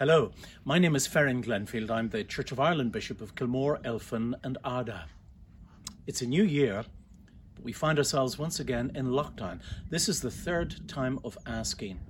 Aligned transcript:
Hello, 0.00 0.32
my 0.64 0.78
name 0.78 0.96
is 0.96 1.06
Ferran 1.06 1.44
Glenfield. 1.44 1.90
I'm 1.90 2.08
the 2.08 2.24
Church 2.24 2.52
of 2.52 2.58
Ireland 2.58 2.90
Bishop 2.90 3.20
of 3.20 3.34
Kilmore, 3.34 3.78
Elphin, 3.84 4.32
and 4.42 4.56
Ardagh. 4.64 5.04
It's 6.06 6.22
a 6.22 6.26
new 6.26 6.42
year, 6.42 6.86
but 7.54 7.64
we 7.64 7.74
find 7.74 7.98
ourselves 7.98 8.38
once 8.38 8.60
again 8.60 8.92
in 8.94 9.08
lockdown. 9.08 9.60
This 9.90 10.08
is 10.08 10.22
the 10.22 10.30
third 10.30 10.88
time 10.88 11.18
of 11.22 11.36
asking. 11.44 12.00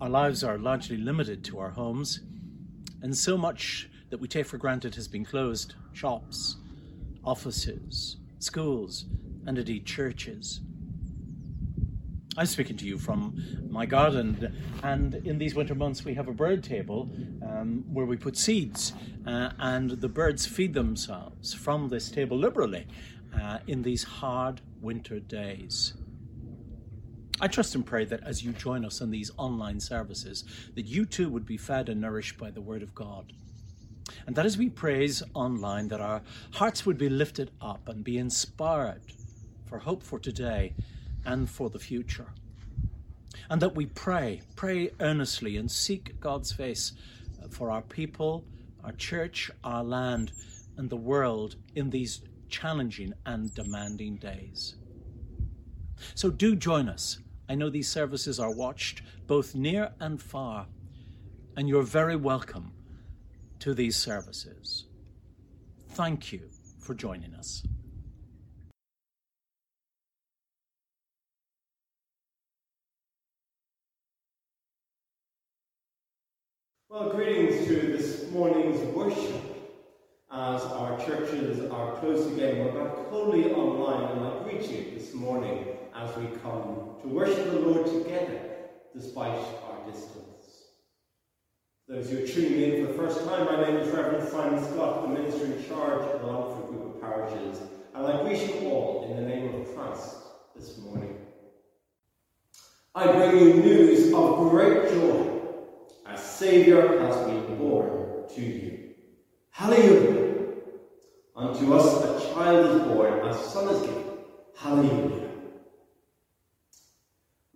Our 0.00 0.08
lives 0.08 0.44
are 0.44 0.56
largely 0.56 0.98
limited 0.98 1.42
to 1.46 1.58
our 1.58 1.70
homes, 1.70 2.20
and 3.02 3.18
so 3.18 3.36
much 3.36 3.90
that 4.10 4.20
we 4.20 4.28
take 4.28 4.46
for 4.46 4.56
granted 4.56 4.94
has 4.94 5.08
been 5.08 5.24
closed 5.24 5.74
shops, 5.94 6.58
offices, 7.24 8.18
schools, 8.38 9.06
and 9.48 9.58
indeed 9.58 9.84
churches. 9.84 10.60
I'm 12.36 12.46
speaking 12.46 12.76
to 12.76 12.86
you 12.86 12.96
from 12.96 13.42
my 13.70 13.86
garden, 13.86 14.56
and 14.84 15.14
in 15.26 15.36
these 15.38 15.56
winter 15.56 15.74
months, 15.74 16.04
we 16.04 16.14
have 16.14 16.28
a 16.28 16.32
bird 16.32 16.62
table 16.62 17.10
um, 17.42 17.84
where 17.92 18.06
we 18.06 18.16
put 18.16 18.36
seeds, 18.36 18.92
uh, 19.26 19.50
and 19.58 19.90
the 19.90 20.08
birds 20.08 20.46
feed 20.46 20.72
themselves 20.72 21.52
from 21.52 21.88
this 21.88 22.08
table 22.08 22.38
liberally 22.38 22.86
uh, 23.38 23.58
in 23.66 23.82
these 23.82 24.04
hard 24.04 24.60
winter 24.80 25.18
days. 25.18 25.94
I 27.40 27.48
trust 27.48 27.74
and 27.74 27.84
pray 27.84 28.04
that 28.04 28.22
as 28.22 28.44
you 28.44 28.52
join 28.52 28.84
us 28.84 29.00
in 29.00 29.10
these 29.10 29.32
online 29.36 29.80
services, 29.80 30.44
that 30.76 30.86
you 30.86 31.06
too 31.06 31.30
would 31.30 31.46
be 31.46 31.56
fed 31.56 31.88
and 31.88 32.00
nourished 32.00 32.38
by 32.38 32.52
the 32.52 32.60
Word 32.60 32.84
of 32.84 32.94
God. 32.94 33.32
And 34.26 34.36
that 34.36 34.46
as 34.46 34.56
we 34.56 34.68
praise 34.68 35.22
online, 35.34 35.88
that 35.88 36.00
our 36.00 36.22
hearts 36.52 36.86
would 36.86 36.98
be 36.98 37.08
lifted 37.08 37.50
up 37.60 37.88
and 37.88 38.04
be 38.04 38.18
inspired 38.18 39.02
for 39.66 39.78
hope 39.78 40.02
for 40.04 40.20
today 40.20 40.74
and 41.24 41.48
for 41.48 41.70
the 41.70 41.78
future. 41.78 42.32
And 43.48 43.60
that 43.62 43.74
we 43.74 43.86
pray, 43.86 44.42
pray 44.56 44.90
earnestly 45.00 45.56
and 45.56 45.70
seek 45.70 46.18
God's 46.20 46.52
face 46.52 46.92
uh, 47.42 47.48
for 47.48 47.70
our 47.70 47.82
people, 47.82 48.44
our 48.84 48.92
church, 48.92 49.50
our 49.64 49.84
land, 49.84 50.32
and 50.76 50.88
the 50.88 50.96
world 50.96 51.56
in 51.74 51.90
these 51.90 52.22
challenging 52.48 53.12
and 53.26 53.54
demanding 53.54 54.16
days. 54.16 54.76
So 56.14 56.30
do 56.30 56.56
join 56.56 56.88
us. 56.88 57.18
I 57.48 57.54
know 57.54 57.68
these 57.68 57.88
services 57.88 58.38
are 58.40 58.54
watched 58.54 59.02
both 59.26 59.54
near 59.54 59.92
and 60.00 60.20
far, 60.20 60.66
and 61.56 61.68
you're 61.68 61.82
very 61.82 62.16
welcome 62.16 62.72
to 63.58 63.74
these 63.74 63.96
services. 63.96 64.86
Thank 65.90 66.32
you 66.32 66.48
for 66.78 66.94
joining 66.94 67.34
us. 67.34 67.62
Well, 76.92 77.08
greetings 77.10 77.68
to 77.68 77.74
this 77.96 78.28
morning's 78.32 78.80
worship 78.96 79.44
as 80.28 80.60
our 80.64 80.98
churches 81.06 81.70
are 81.70 81.94
closed 81.98 82.32
again. 82.32 82.64
We're 82.64 82.84
back 82.84 82.96
wholly 83.10 83.52
online, 83.52 84.10
and 84.10 84.26
I 84.26 84.42
greet 84.42 84.68
you 84.68 84.98
this 84.98 85.14
morning 85.14 85.68
as 85.94 86.16
we 86.16 86.26
come 86.38 86.96
to 87.00 87.06
worship 87.06 87.44
the 87.52 87.60
Lord 87.60 87.86
together 87.86 88.40
despite 88.92 89.38
our 89.38 89.86
distance. 89.86 90.64
Those 91.86 92.10
who 92.10 92.24
are 92.24 92.26
tuning 92.26 92.60
in 92.60 92.84
for 92.84 92.92
the 92.92 92.98
first 92.98 93.24
time, 93.24 93.44
my 93.44 93.62
name 93.62 93.76
is 93.76 93.88
Reverend 93.94 94.28
Simon 94.28 94.60
Scott, 94.60 95.02
the 95.02 95.08
minister 95.10 95.46
in 95.46 95.64
charge 95.68 96.02
of 96.02 96.22
the 96.22 96.26
Longford 96.26 96.70
Group 96.70 96.96
of 96.96 97.00
Parishes, 97.00 97.60
and 97.94 98.04
I 98.04 98.20
greet 98.24 98.52
you 98.52 98.68
all 98.68 99.06
in 99.08 99.14
the 99.14 99.30
name 99.30 99.54
of 99.54 99.76
Christ 99.76 100.16
this 100.56 100.76
morning. 100.78 101.18
I 102.96 103.12
bring 103.12 103.38
you 103.38 103.54
news 103.54 104.12
of 104.12 104.50
great 104.50 104.90
joy 104.90 105.29
a 106.12 106.18
Saviour 106.18 106.98
has 107.00 107.16
been 107.26 107.56
born 107.56 108.28
to 108.34 108.40
you. 108.40 108.94
Hallelujah! 109.50 110.46
Unto 111.36 111.74
us 111.74 112.04
a 112.04 112.34
child 112.34 112.76
is 112.76 112.82
born, 112.88 113.12
a 113.26 113.34
son 113.34 113.74
is 113.74 113.80
given. 113.82 114.04
Hallelujah! 114.56 115.28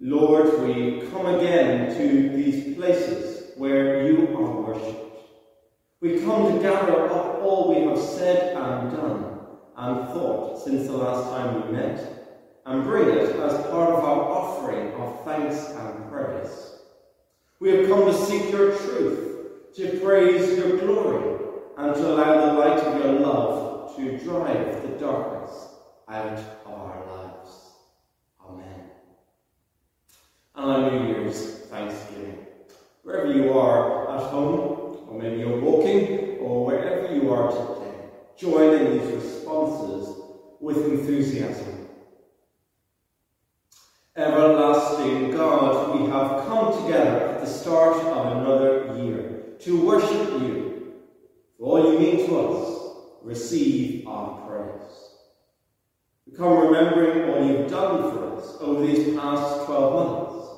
Lord, 0.00 0.60
we 0.62 1.06
come 1.10 1.26
again 1.26 1.96
to 1.96 2.28
these 2.36 2.76
places 2.76 3.52
where 3.56 4.06
you 4.06 4.36
are 4.36 4.62
worshipped. 4.62 5.18
We 6.00 6.20
come 6.20 6.52
to 6.52 6.62
gather 6.62 7.08
up 7.08 7.42
all 7.42 7.74
we 7.74 7.86
have 7.86 7.98
said 7.98 8.56
and 8.56 8.90
done 8.92 9.40
and 9.76 10.08
thought 10.10 10.62
since 10.62 10.86
the 10.86 10.96
last 10.96 11.30
time 11.30 11.66
we 11.66 11.72
met, 11.76 12.38
and 12.66 12.84
bring 12.84 13.08
it 13.08 13.36
as 13.36 13.66
part 13.66 13.90
of 13.92 14.04
our 14.04 14.22
offering 14.30 14.92
of 14.94 15.24
thanks 15.24 15.70
and 15.70 16.10
praise. 16.10 16.73
We 17.64 17.70
have 17.70 17.88
come 17.88 18.04
to 18.04 18.12
seek 18.12 18.52
your 18.52 18.76
truth, 18.76 19.72
to 19.76 19.98
praise 20.04 20.58
your 20.58 20.76
glory, 20.76 21.38
and 21.78 21.94
to 21.94 22.12
allow 22.12 22.44
the 22.44 22.60
light 22.60 22.78
of 22.78 23.02
your 23.02 23.20
love 23.20 23.96
to 23.96 24.18
drive 24.18 24.82
the 24.82 24.88
darkness 24.98 25.68
out 26.06 26.26
of 26.26 26.44
our 26.66 27.06
lives. 27.06 27.70
Amen. 28.46 28.90
And 30.54 30.70
on 30.70 30.92
New 30.92 31.08
Year's 31.08 31.60
Thanksgiving, 31.70 32.44
wherever 33.02 33.32
you 33.32 33.54
are 33.54 34.14
at 34.14 34.24
home, 34.24 35.06
or 35.08 35.18
maybe 35.18 35.40
you're 35.40 35.58
walking, 35.58 36.36
or 36.40 36.66
wherever 36.66 37.14
you 37.14 37.32
are 37.32 37.50
today, 37.50 37.96
join 38.36 38.74
in 38.74 38.98
these 38.98 39.10
responses 39.10 40.18
with 40.60 40.84
enthusiasm 40.84 41.84
Everlasting 44.16 45.32
God, 45.32 45.98
we 45.98 46.06
have 46.08 46.46
come 46.46 46.84
together 46.84 47.30
at 47.30 47.40
the 47.40 47.46
start 47.46 47.96
of 47.96 48.36
another 48.36 48.96
year 49.02 49.56
to 49.58 49.84
worship 49.84 50.40
you. 50.40 50.92
For 51.58 51.64
all 51.64 51.92
you 51.92 51.98
mean 51.98 52.24
to 52.28 52.38
us, 52.38 52.96
receive 53.22 54.06
our 54.06 54.46
praise. 54.46 55.16
We 56.26 56.36
come 56.36 56.52
remembering 56.84 57.30
all 57.30 57.46
you've 57.46 57.70
done 57.70 58.10
for 58.10 58.36
us 58.36 58.56
over 58.60 58.86
these 58.86 59.16
past 59.16 59.66
12 59.66 59.94
months, 59.94 60.48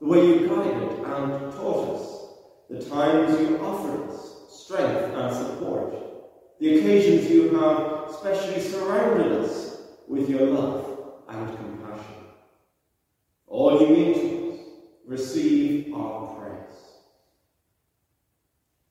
the 0.00 0.06
way 0.06 0.26
you 0.26 0.48
guided 0.48 0.98
and 0.98 1.52
taught 1.52 1.96
us, 1.96 2.28
the 2.68 2.84
times 2.90 3.40
you 3.40 3.58
offered 3.58 4.08
us 4.10 4.64
strength 4.66 5.14
and 5.14 5.34
support, 5.34 5.94
the 6.60 6.78
occasions 6.78 7.30
you 7.30 7.56
have 7.56 8.10
specially 8.14 8.60
surrounded 8.60 9.32
us 9.32 9.80
with 10.06 10.28
your 10.28 10.46
love 10.48 11.14
and 11.28 11.56
compassion. 11.56 12.14
All 13.46 13.80
you 13.80 13.88
mean 13.88 14.14
to 14.14 14.52
us, 14.52 14.60
receive 15.06 15.94
our 15.94 16.34
praise. 16.36 16.78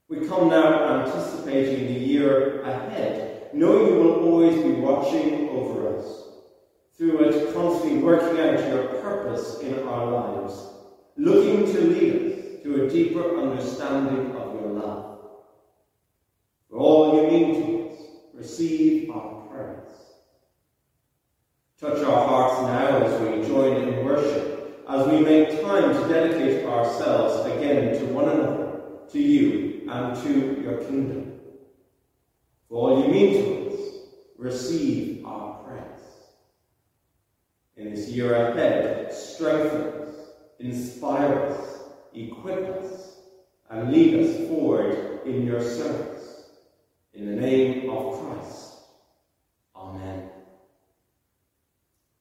We 0.07 0.27
come 0.27 0.49
now 0.49 1.03
anticipating 1.03 1.93
the 1.93 1.99
year 1.99 2.61
ahead, 2.61 3.49
knowing 3.53 3.87
you 3.87 3.99
will 3.99 4.23
always 4.25 4.61
be 4.61 4.71
watching 4.71 5.49
over 5.49 5.97
us, 5.97 6.28
through 6.99 7.29
it 7.29 7.53
constantly 7.53 7.99
working 7.99 8.37
out 8.41 8.59
your 8.67 8.83
purpose 9.01 9.59
in 9.61 9.87
our 9.87 10.11
lives, 10.11 10.67
looking 11.15 11.65
to 11.65 11.81
lead 11.81 12.33
us 12.33 12.61
to 12.61 12.83
a 12.83 12.89
deeper 12.89 13.37
understanding 13.37 14.35
of 14.35 14.53
your 14.59 14.71
love. 14.71 15.19
For 16.69 16.77
all 16.77 17.15
you 17.15 17.31
mean 17.31 17.55
to 17.55 17.89
us, 17.89 17.95
receive 18.33 19.09
our 19.11 19.47
praise. 19.49 19.95
Touch 21.79 22.03
our 22.03 22.27
hearts 22.27 22.67
now 22.67 22.97
as 22.97 23.21
we 23.21 23.47
join 23.47 23.77
in 23.77 24.03
worship, 24.03 24.83
as 24.89 25.07
we 25.07 25.21
make 25.21 25.61
time 25.63 25.93
to 25.93 26.07
dedicate 26.09 26.65
ourselves 26.65 27.45
again 27.45 27.97
to 27.97 28.13
one 28.13 28.27
another, 28.27 28.81
to 29.13 29.19
you, 29.21 29.87
and 29.89 30.17
to 30.17 30.61
your 30.61 30.83
kingdom. 30.83 31.31
For 32.67 32.75
all 32.75 33.01
you 33.01 33.07
mean 33.09 33.33
to 33.35 33.73
us, 33.73 33.79
receive 34.37 35.25
our 35.25 35.63
praise. 35.63 35.98
In 37.79 37.95
this 37.95 38.09
year 38.09 38.33
ahead, 38.33 39.11
strengthen 39.13 39.81
us, 40.03 40.15
inspire 40.59 41.45
us, 41.45 41.79
equip 42.13 42.67
us, 42.77 43.17
and 43.69 43.91
lead 43.91 44.19
us 44.19 44.47
forward 44.47 45.21
in 45.25 45.45
your 45.45 45.61
service. 45.61 46.43
In 47.13 47.25
the 47.25 47.41
name 47.41 47.89
of 47.89 48.19
Christ. 48.19 48.75
Amen 49.75 50.29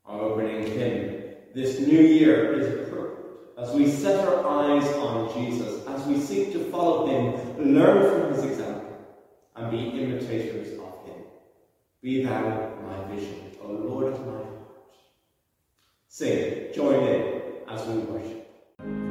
our 0.08 0.20
opening 0.20 0.66
hymn. 0.66 1.22
This 1.54 1.80
new 1.80 2.00
year 2.00 2.54
is 2.54 2.66
appropriate 2.66 3.26
as 3.58 3.74
we 3.74 3.90
set 3.90 4.26
our 4.26 4.46
eyes 4.46 4.86
on 4.94 5.32
Jesus, 5.34 5.86
as 5.86 6.06
we 6.06 6.18
seek 6.18 6.52
to 6.52 6.70
follow 6.70 7.06
him, 7.06 7.74
learn 7.74 8.10
from 8.10 8.32
his 8.32 8.44
example, 8.44 8.96
and 9.56 9.70
be 9.70 10.00
imitators 10.00 10.78
of 10.78 11.06
him. 11.06 11.24
Be 12.00 12.22
thou 12.24 12.72
my 12.82 13.14
vision, 13.14 13.52
O 13.62 13.72
Lord 13.72 14.14
of 14.14 14.26
my 14.26 14.47
Sing, 16.10 16.72
join 16.74 17.04
in 17.06 17.42
as 17.68 17.86
we 17.86 17.98
worship. 17.98 19.07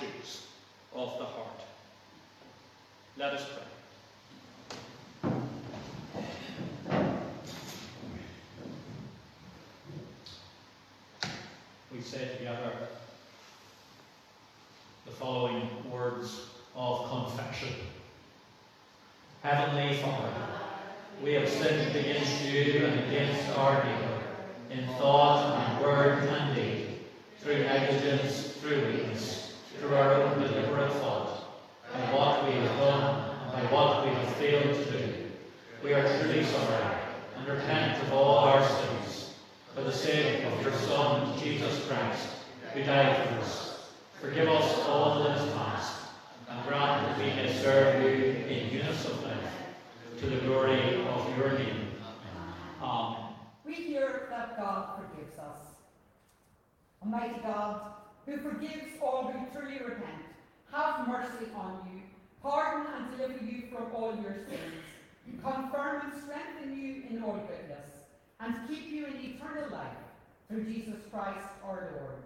Attitudes 0.00 0.46
of 0.94 1.18
the 1.18 1.24
heart. 1.24 1.60
Let 3.16 3.34
us 3.34 3.44
pray. 3.44 3.70
we 12.00 12.06
say 12.06 12.28
together 12.38 12.72
the 15.04 15.10
following 15.10 15.68
words 15.90 16.46
of 16.74 17.10
confession. 17.10 17.74
Heavenly 19.42 19.96
Father, 19.96 20.32
we 21.22 21.34
have 21.34 21.48
sinned 21.48 21.94
against 21.94 22.44
you 22.44 22.86
and 22.86 23.00
against 23.00 23.50
our 23.58 23.84
neighbour, 23.84 24.22
in 24.70 24.86
thought 24.94 25.58
and 25.58 25.84
word 25.84 26.22
and 26.26 26.54
deed, 26.54 27.00
through 27.40 27.64
negligence, 27.64 28.52
through 28.62 28.86
weakness, 28.86 29.56
through 29.78 29.94
our 29.94 30.14
own 30.14 30.40
deliberate 30.40 30.92
fault, 30.92 31.44
by 31.92 32.00
what 32.14 32.46
we 32.46 32.52
have 32.52 32.78
done 32.78 33.30
and 33.42 33.52
by 33.52 33.74
what 33.74 34.06
we 34.06 34.14
have 34.14 34.36
failed 34.36 34.74
to 34.74 34.90
do. 34.90 35.14
We 35.82 35.92
are 35.92 36.20
truly 36.20 36.44
sorry 36.44 36.94
and 37.36 37.48
repent 37.48 38.02
of 38.04 38.12
all 38.12 38.38
our 38.38 38.66
sins 38.66 38.90
for 39.74 39.82
the 39.82 39.92
sake 39.92 40.44
of 40.44 40.62
your 40.62 40.72
Son, 40.72 41.38
Jesus 41.38 41.86
Christ, 41.86 42.28
who 42.74 42.82
died 42.82 43.28
for 43.28 43.34
us. 43.36 43.90
Forgive 44.20 44.48
us 44.48 44.78
all 44.86 45.22
that 45.22 45.38
is 45.38 45.52
past, 45.54 46.02
and 46.48 46.68
grant 46.68 47.06
that 47.06 47.18
we 47.18 47.26
may 47.26 47.52
serve 47.52 48.02
you 48.02 48.08
in 48.46 48.72
newness 48.72 49.06
of 49.06 49.22
life, 49.24 49.36
to 50.18 50.26
the 50.26 50.36
glory 50.38 51.02
of 51.06 51.38
your 51.38 51.52
name. 51.52 51.92
Amen. 52.82 53.24
We 53.64 53.74
hear 53.74 54.26
that 54.30 54.58
God 54.58 54.98
forgives 54.98 55.38
us. 55.38 55.56
Almighty 57.02 57.40
God, 57.42 57.80
who 58.26 58.36
forgives 58.38 59.00
all 59.00 59.32
who 59.32 59.58
truly 59.58 59.78
repent, 59.78 60.22
have 60.72 61.08
mercy 61.08 61.46
on 61.56 61.88
you, 61.92 62.02
pardon 62.42 62.92
and 62.92 63.16
deliver 63.16 63.44
you 63.44 63.68
from 63.70 63.94
all 63.94 64.14
your 64.20 64.34
sins, 64.34 64.84
confirm 65.42 66.02
and 66.02 66.22
strengthen 66.22 66.76
you 66.76 67.04
in 67.08 67.22
all 67.22 67.36
goodness 67.48 67.80
and 68.40 68.54
keep 68.68 68.90
you 68.90 69.06
in 69.06 69.16
eternal 69.16 69.70
life 69.70 69.96
through 70.48 70.64
Jesus 70.64 71.00
Christ 71.12 71.46
our 71.64 71.92
Lord. 71.98 72.22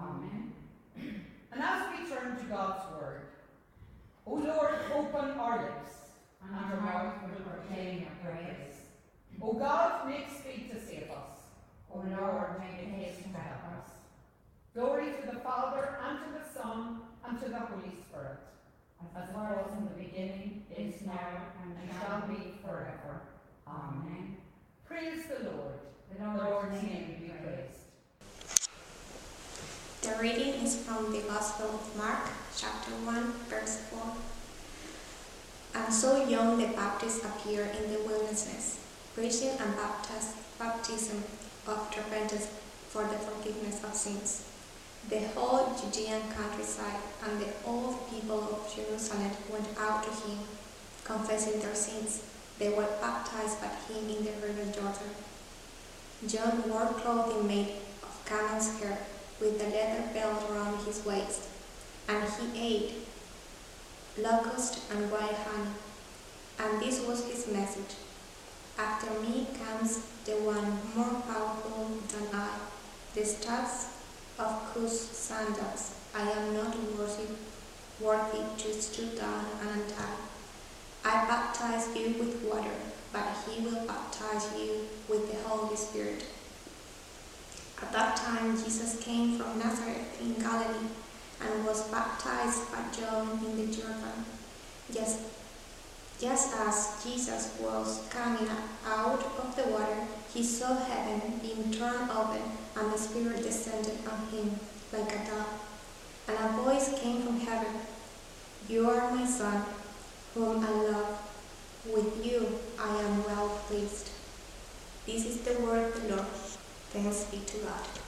Amen. 0.00 0.52
And 0.96 1.62
as 1.62 1.86
we 1.90 2.08
turn 2.08 2.36
to 2.36 2.44
God's 2.44 2.84
word, 2.96 3.22
O 4.26 4.34
Lord, 4.34 4.74
open 4.94 5.30
our 5.32 5.62
lips, 5.62 5.90
and 6.42 6.54
our 6.54 6.80
mouth 6.80 7.14
will 7.22 7.44
proclaim 7.44 8.00
your 8.00 8.10
praise. 8.24 8.76
O 9.42 9.52
God, 9.52 10.08
make 10.08 10.30
speed 10.30 10.70
to 10.70 10.80
save 10.80 11.10
us. 11.10 11.30
O 11.92 11.98
Lord, 11.98 12.60
make 12.60 12.88
haste 12.88 13.22
to 13.22 13.28
help 13.28 13.78
us. 13.78 13.90
Glory 14.74 15.12
to 15.20 15.34
the 15.34 15.40
Father, 15.40 15.98
and 16.06 16.18
to 16.20 16.38
the 16.38 16.58
Son, 16.58 17.00
and 17.26 17.38
to 17.40 17.48
the 17.48 17.58
Holy 17.58 17.92
Spirit, 18.08 18.38
as 19.16 19.28
it 19.28 19.34
was 19.34 19.70
in 19.76 19.84
the 19.84 20.04
beginning, 20.04 20.64
is 20.74 21.02
now, 21.04 21.52
and 21.62 21.76
shall 22.00 22.22
be 22.28 22.54
forever. 22.62 23.20
Amen. 23.66 24.36
Praise 24.92 25.24
the 25.26 25.50
Lord. 25.50 25.72
The 26.18 26.44
Lord's 26.44 26.82
name 26.82 27.16
be 27.18 27.28
praised. 27.28 28.68
The 30.02 30.22
reading 30.22 30.62
is 30.62 30.76
from 30.76 31.10
the 31.10 31.20
Gospel 31.22 31.66
of 31.66 31.96
Mark, 31.96 32.28
chapter 32.54 32.90
1, 32.90 33.32
verse 33.48 33.76
4. 33.90 35.82
And 35.82 35.94
so 35.94 36.28
John 36.28 36.58
the 36.58 36.68
Baptist 36.68 37.24
appeared 37.24 37.74
in 37.76 37.90
the 37.90 38.00
wilderness, 38.00 38.84
preaching 39.14 39.50
and 39.60 39.74
baptism 40.58 41.22
of 41.66 41.96
repentance 41.96 42.48
for 42.88 43.02
the 43.04 43.18
forgiveness 43.18 43.84
of 43.84 43.94
sins. 43.94 44.48
The 45.08 45.20
whole 45.34 45.74
Judean 45.74 46.22
countryside 46.30 47.00
and 47.24 47.40
the 47.40 47.52
old 47.66 48.08
people 48.08 48.40
of 48.40 48.72
Jerusalem 48.74 49.32
went 49.50 49.68
out 49.78 50.04
to 50.04 50.10
him, 50.10 50.38
confessing 51.04 51.60
their 51.60 51.74
sins 51.74 52.22
they 52.58 52.70
were 52.70 52.88
baptized 53.00 53.60
by 53.60 53.68
him 53.68 54.08
in 54.08 54.24
the 54.24 54.32
river 54.46 54.64
Jordan. 54.72 55.12
John 56.26 56.70
wore 56.70 56.86
clothing 56.86 57.46
made 57.46 57.72
of 58.02 58.24
camel's 58.24 58.78
hair 58.78 58.98
with 59.40 59.60
a 59.60 59.64
leather 59.64 60.04
belt 60.14 60.48
around 60.50 60.78
his 60.86 61.04
waist, 61.04 61.48
and 62.08 62.22
he 62.28 62.76
ate 62.76 62.92
locust 64.16 64.78
and 64.92 65.10
wild 65.10 65.34
honey. 65.34 65.70
And 66.60 66.80
this 66.80 67.04
was 67.04 67.26
his 67.26 67.52
message. 67.52 67.96
After 68.82 69.10
me 69.20 69.46
comes 69.62 70.00
the 70.24 70.32
one 70.42 70.70
more 70.96 71.22
powerful 71.22 71.86
than 72.08 72.26
I, 72.34 72.50
the 73.14 73.24
studs 73.24 73.86
of 74.40 74.50
whose 74.74 74.98
sandals 74.98 75.94
I 76.12 76.22
am 76.28 76.54
not 76.54 76.74
worthy, 76.98 77.28
worthy 78.00 78.42
to 78.58 78.82
stoop 78.82 79.16
down 79.20 79.44
and 79.60 79.70
untie. 79.70 80.18
I 81.04 81.26
baptize 81.30 81.96
you 81.96 82.08
with 82.18 82.42
water, 82.42 82.74
but 83.12 83.28
he 83.46 83.64
will 83.64 83.86
baptize 83.86 84.50
you 84.58 84.88
with 85.08 85.30
the 85.30 85.48
Holy 85.48 85.76
Spirit. 85.76 86.24
At 87.80 87.92
that 87.92 88.16
time, 88.16 88.56
Jesus 88.56 88.98
came 89.00 89.38
from 89.38 89.60
Nazareth 89.60 90.20
in 90.20 90.34
Galilee 90.34 90.90
and 91.40 91.64
was 91.64 91.88
baptized 91.88 92.72
by 92.72 92.82
John 92.90 93.38
in 93.46 93.56
the 93.58 93.72
Jordan. 93.72 94.26
Just, 94.92 95.20
just 96.22 96.54
as 96.54 97.02
Jesus 97.02 97.58
was 97.60 98.06
coming 98.08 98.48
out 98.86 99.20
of 99.20 99.56
the 99.56 99.64
water, 99.72 100.06
he 100.32 100.40
saw 100.44 100.72
heaven 100.76 101.40
being 101.42 101.72
torn 101.72 102.08
open 102.10 102.42
and 102.76 102.92
the 102.92 102.96
Spirit 102.96 103.42
descended 103.42 103.98
on 104.08 104.28
him 104.28 104.54
like 104.92 105.12
a 105.12 105.18
dove. 105.26 105.60
And 106.28 106.38
a 106.38 106.62
voice 106.62 106.96
came 107.00 107.22
from 107.22 107.40
heaven 107.40 107.74
You 108.68 108.88
are 108.88 109.10
my 109.10 109.26
Son 109.26 109.64
whom 110.34 110.64
I 110.64 110.70
love. 110.70 111.18
With 111.92 112.24
you 112.24 112.60
I 112.78 113.02
am 113.02 113.24
well 113.24 113.48
pleased. 113.66 114.10
This 115.04 115.26
is 115.26 115.40
the 115.40 115.60
word 115.60 115.92
of 115.92 116.02
the 116.02 116.14
Lord. 116.14 116.26
Thanks 116.92 117.24
be 117.24 117.38
to 117.38 117.58
God. 117.58 118.01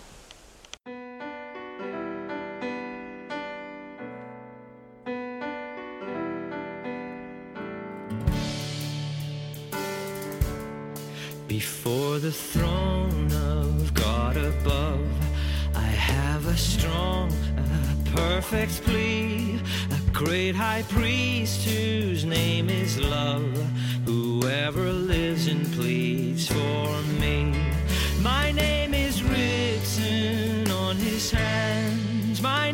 Before 11.60 12.18
the 12.18 12.32
throne 12.32 13.30
of 13.32 13.94
God 13.94 14.36
above, 14.36 15.06
I 15.72 15.86
have 16.12 16.44
a 16.48 16.56
strong, 16.56 17.30
a 17.56 18.10
perfect 18.10 18.82
plea. 18.82 19.60
A 19.92 20.10
great 20.10 20.56
high 20.56 20.82
priest 20.88 21.64
whose 21.64 22.24
name 22.24 22.68
is 22.68 22.98
love, 22.98 23.54
whoever 24.04 24.90
lives 24.92 25.46
and 25.46 25.64
pleads 25.74 26.48
for 26.48 26.88
me. 27.20 27.54
My 28.20 28.50
name 28.50 28.92
is 28.92 29.22
written 29.22 30.68
on 30.72 30.96
his 30.96 31.30
hands, 31.30 32.42
my 32.42 32.72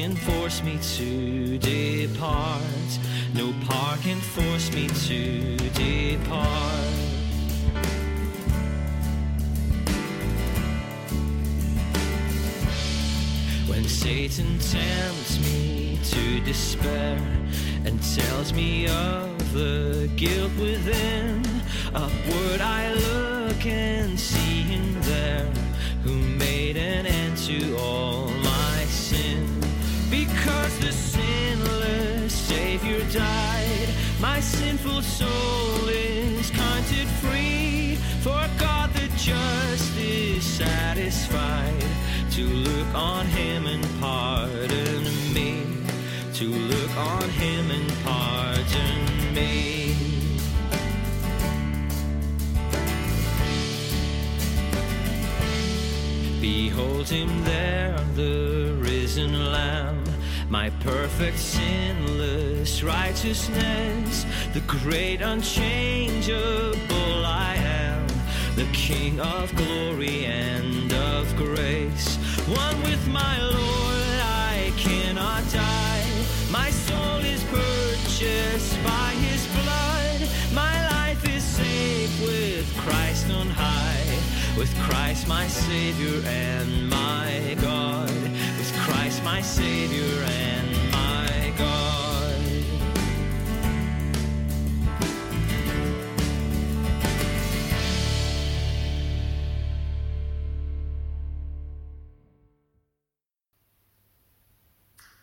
can 0.00 0.14
force 0.14 0.62
me 0.62 0.78
to 0.80 1.58
depart, 1.58 2.90
no 3.34 3.52
power 3.66 3.96
can 3.96 4.20
force 4.20 4.72
me 4.72 4.86
to 4.86 5.56
depart. 5.74 6.38
When 13.66 13.84
Satan 13.88 14.60
tempts 14.60 15.40
me 15.40 15.98
to 16.12 16.40
despair 16.42 17.18
and 17.84 18.00
tells 18.00 18.52
me 18.52 18.86
of 18.86 19.52
the 19.52 20.08
guilt 20.14 20.52
within. 20.60 21.42
Upward 21.92 22.60
I 22.60 22.94
look 22.94 23.66
and 23.66 24.18
see 24.18 24.62
him 24.62 25.00
there 25.00 25.50
who 26.04 26.14
made 26.14 26.76
an 26.76 27.04
end 27.04 27.36
to 27.48 27.76
all 27.78 28.17
my 34.20 34.40
sinful 34.40 35.02
soul 35.02 35.88
is 35.88 36.50
counted 36.50 37.08
free. 37.22 37.96
For 38.20 38.48
God 38.58 38.92
the 38.94 39.08
just 39.16 39.96
is 39.96 40.44
satisfied 40.44 41.84
to 42.32 42.44
look 42.44 42.94
on 42.94 43.26
him 43.26 43.66
and 43.66 43.84
pardon 44.00 45.04
me, 45.32 45.64
to 46.34 46.44
look 46.44 46.96
on 46.96 47.28
him 47.30 47.70
and 47.70 47.92
pardon 48.04 49.34
me. 49.34 49.94
Behold 56.40 57.08
him 57.08 57.44
there, 57.44 57.98
the 58.14 58.74
risen 58.78 59.52
Lamb, 59.52 60.02
my 60.50 60.70
perfect, 60.80 61.38
sinless 61.38 62.82
righteousness, 62.82 64.24
the 64.54 64.60
great, 64.60 65.20
unchangeable 65.20 67.24
I 67.24 67.54
am, 67.56 68.06
the 68.56 68.66
King 68.72 69.20
of 69.20 69.54
glory 69.56 70.24
and 70.24 70.90
of 70.92 71.36
grace. 71.36 72.16
One 72.46 72.82
with 72.82 73.06
my 73.08 73.40
Lord, 73.42 74.20
I 74.22 74.72
cannot 74.76 75.44
die. 75.52 76.24
My 76.50 76.70
soul 76.70 77.18
is 77.18 77.44
purchased 77.44 78.82
by 78.82 79.10
his 79.20 79.46
blood. 79.48 80.28
My 80.54 80.88
life 80.88 81.28
is 81.28 81.44
safe 81.44 82.20
with 82.22 82.74
Christ 82.78 83.30
on 83.30 83.50
high. 83.50 84.18
With 84.56 84.74
Christ 84.78 85.28
my 85.28 85.46
Savior 85.46 86.22
and 86.26 86.88
my 86.88 87.56
God. 87.60 88.08
Christ 88.98 89.22
my 89.22 89.40
Savior 89.40 90.24
and 90.24 90.90
my 90.90 91.52
God. 91.56 92.34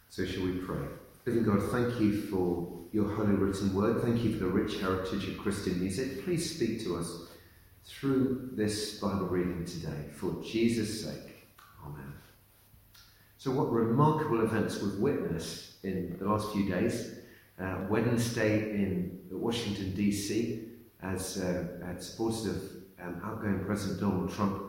So 0.09 0.25
shall 0.25 0.43
we 0.43 0.53
pray? 0.53 0.77
Living 1.25 1.43
God, 1.43 1.61
thank 1.69 1.99
you 1.99 2.21
for 2.21 2.71
your 2.93 3.13
holy 3.13 3.33
written 3.33 3.75
word. 3.75 4.01
Thank 4.01 4.23
you 4.23 4.31
for 4.31 4.45
the 4.45 4.47
rich 4.47 4.79
heritage 4.79 5.27
of 5.27 5.37
Christian 5.37 5.81
music. 5.81 6.23
Please 6.23 6.55
speak 6.55 6.81
to 6.85 6.95
us 6.95 7.27
through 7.83 8.51
this 8.53 9.01
Bible 9.01 9.27
reading 9.27 9.65
today 9.65 10.05
for 10.13 10.41
Jesus' 10.41 11.03
sake. 11.03 11.34
So, 13.45 13.51
what 13.51 13.71
remarkable 13.71 14.41
events 14.41 14.81
we've 14.81 14.97
witnessed 14.97 15.83
in 15.83 16.17
the 16.17 16.25
last 16.25 16.51
few 16.51 16.67
days. 16.67 17.19
Uh, 17.61 17.75
Wednesday 17.87 18.71
in 18.71 19.19
Washington, 19.29 19.93
D.C., 19.93 20.63
as, 21.03 21.37
uh, 21.37 21.67
as 21.85 22.09
supporters 22.09 22.47
of 22.47 22.55
um, 23.03 23.21
outgoing 23.23 23.63
President 23.63 23.99
Donald 23.99 24.33
Trump 24.33 24.63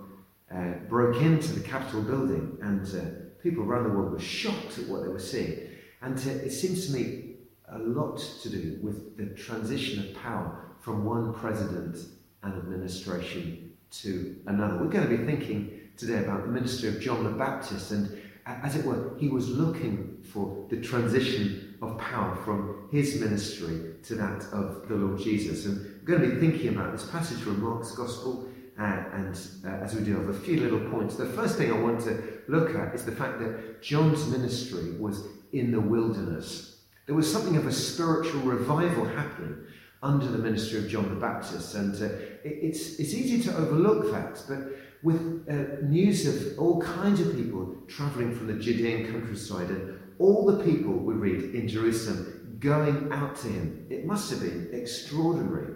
uh, 0.54 0.72
broke 0.90 1.22
into 1.22 1.54
the 1.54 1.66
Capitol 1.66 2.02
building, 2.02 2.58
and 2.60 2.86
uh, 2.94 3.40
people 3.42 3.64
around 3.64 3.84
the 3.84 3.88
world 3.88 4.12
were 4.12 4.20
shocked 4.20 4.78
at 4.78 4.86
what 4.88 5.04
they 5.04 5.08
were 5.08 5.18
seeing. 5.18 5.70
And 6.02 6.18
uh, 6.18 6.44
it 6.44 6.50
seems 6.50 6.88
to 6.88 6.92
me 6.92 7.36
a 7.70 7.78
lot 7.78 8.18
to 8.42 8.50
do 8.50 8.78
with 8.82 9.16
the 9.16 9.34
transition 9.42 10.06
of 10.06 10.22
power 10.22 10.66
from 10.80 11.06
one 11.06 11.32
president 11.32 11.96
and 12.42 12.52
administration 12.52 13.72
to 14.02 14.36
another. 14.48 14.76
We're 14.76 14.90
going 14.90 15.08
to 15.08 15.16
be 15.16 15.24
thinking 15.24 15.80
today 15.96 16.18
about 16.18 16.42
the 16.42 16.52
ministry 16.52 16.90
of 16.90 17.00
John 17.00 17.24
the 17.24 17.30
Baptist, 17.30 17.90
and 17.90 18.20
as 18.46 18.76
it 18.76 18.84
were, 18.84 19.16
he 19.18 19.28
was 19.28 19.48
looking 19.48 20.18
for 20.22 20.66
the 20.70 20.80
transition 20.80 21.76
of 21.82 21.98
power 21.98 22.36
from 22.36 22.88
his 22.92 23.20
ministry 23.20 23.94
to 24.04 24.14
that 24.14 24.44
of 24.52 24.88
the 24.88 24.94
Lord 24.94 25.20
Jesus. 25.20 25.66
And 25.66 26.00
we're 26.06 26.16
going 26.16 26.30
to 26.30 26.36
be 26.36 26.40
thinking 26.40 26.68
about 26.68 26.92
this 26.92 27.06
passage 27.06 27.38
from 27.38 27.60
Mark's 27.60 27.92
Gospel. 27.92 28.48
Uh, 28.78 29.04
and 29.12 29.38
uh, 29.64 29.68
as 29.68 29.94
we 29.94 30.04
do, 30.04 30.16
have 30.16 30.28
a 30.28 30.38
few 30.38 30.60
little 30.60 30.90
points. 30.90 31.16
The 31.16 31.26
first 31.26 31.58
thing 31.58 31.72
I 31.72 31.78
want 31.78 32.00
to 32.02 32.22
look 32.46 32.74
at 32.76 32.94
is 32.94 33.04
the 33.04 33.12
fact 33.12 33.40
that 33.40 33.82
John's 33.82 34.26
ministry 34.28 34.92
was 34.92 35.24
in 35.52 35.72
the 35.72 35.80
wilderness. 35.80 36.82
There 37.06 37.14
was 37.14 37.30
something 37.30 37.56
of 37.56 37.66
a 37.66 37.72
spiritual 37.72 38.42
revival 38.42 39.06
happening 39.06 39.56
under 40.02 40.26
the 40.26 40.38
ministry 40.38 40.78
of 40.78 40.88
John 40.88 41.08
the 41.08 41.20
Baptist, 41.20 41.74
and 41.74 41.94
uh, 41.94 42.04
it, 42.04 42.40
it's, 42.44 43.00
it's 43.00 43.14
easy 43.14 43.42
to 43.44 43.56
overlook 43.56 44.12
that. 44.12 44.42
But 44.46 44.85
with 45.06 45.46
uh, 45.48 45.86
news 45.86 46.26
of 46.26 46.58
all 46.58 46.82
kinds 46.82 47.20
of 47.20 47.36
people 47.36 47.76
travelling 47.86 48.34
from 48.34 48.48
the 48.48 48.54
Judean 48.54 49.06
countryside 49.12 49.70
and 49.70 49.96
all 50.18 50.44
the 50.44 50.64
people 50.64 50.94
we 50.94 51.14
read 51.14 51.54
in 51.54 51.68
Jerusalem 51.68 52.56
going 52.58 53.12
out 53.12 53.36
to 53.36 53.46
him, 53.46 53.86
it 53.88 54.04
must 54.04 54.30
have 54.30 54.40
been 54.40 54.68
extraordinary. 54.72 55.74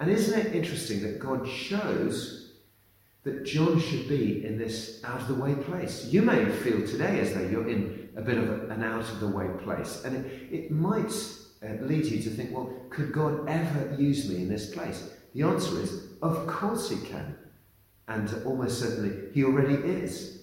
And 0.00 0.10
isn't 0.10 0.36
it 0.36 0.52
interesting 0.52 1.00
that 1.02 1.20
God 1.20 1.46
shows 1.46 2.54
that 3.22 3.44
John 3.44 3.78
should 3.78 4.08
be 4.08 4.44
in 4.44 4.58
this 4.58 5.00
out 5.04 5.20
of 5.20 5.28
the 5.28 5.34
way 5.34 5.54
place? 5.54 6.06
You 6.06 6.22
may 6.22 6.44
feel 6.50 6.84
today 6.84 7.20
as 7.20 7.32
though 7.32 7.46
you're 7.46 7.68
in 7.68 8.08
a 8.16 8.20
bit 8.20 8.36
of 8.36 8.68
an 8.68 8.82
out 8.82 9.08
of 9.08 9.20
the 9.20 9.28
way 9.28 9.46
place, 9.62 10.02
and 10.04 10.16
it, 10.16 10.48
it 10.50 10.70
might 10.72 11.12
uh, 11.62 11.74
lead 11.82 12.04
you 12.04 12.20
to 12.20 12.30
think, 12.30 12.50
well, 12.50 12.74
could 12.90 13.12
God 13.12 13.48
ever 13.48 13.94
use 13.96 14.28
me 14.28 14.38
in 14.38 14.48
this 14.48 14.74
place? 14.74 15.08
The 15.34 15.42
answer 15.42 15.80
is, 15.80 16.08
of 16.20 16.48
course 16.48 16.90
He 16.90 16.96
can. 17.06 17.36
And 18.10 18.28
almost 18.44 18.80
certainly, 18.80 19.30
He 19.32 19.44
already 19.44 19.74
is. 19.74 20.42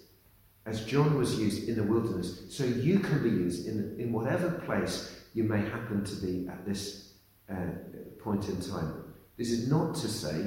As 0.66 0.86
John 0.86 1.18
was 1.18 1.40
used 1.40 1.70
in 1.70 1.76
the 1.76 1.84
wilderness, 1.84 2.42
so 2.50 2.64
you 2.64 3.00
can 3.00 3.22
be 3.22 3.30
used 3.30 3.68
in, 3.68 3.96
in 4.00 4.12
whatever 4.12 4.50
place 4.50 5.22
you 5.34 5.44
may 5.44 5.60
happen 5.60 6.04
to 6.04 6.16
be 6.16 6.48
at 6.48 6.66
this 6.66 7.14
uh, 7.50 7.56
point 8.20 8.50
in 8.50 8.60
time. 8.60 9.04
This 9.38 9.52
is 9.52 9.70
not 9.70 9.96
to 9.96 10.08
say 10.08 10.46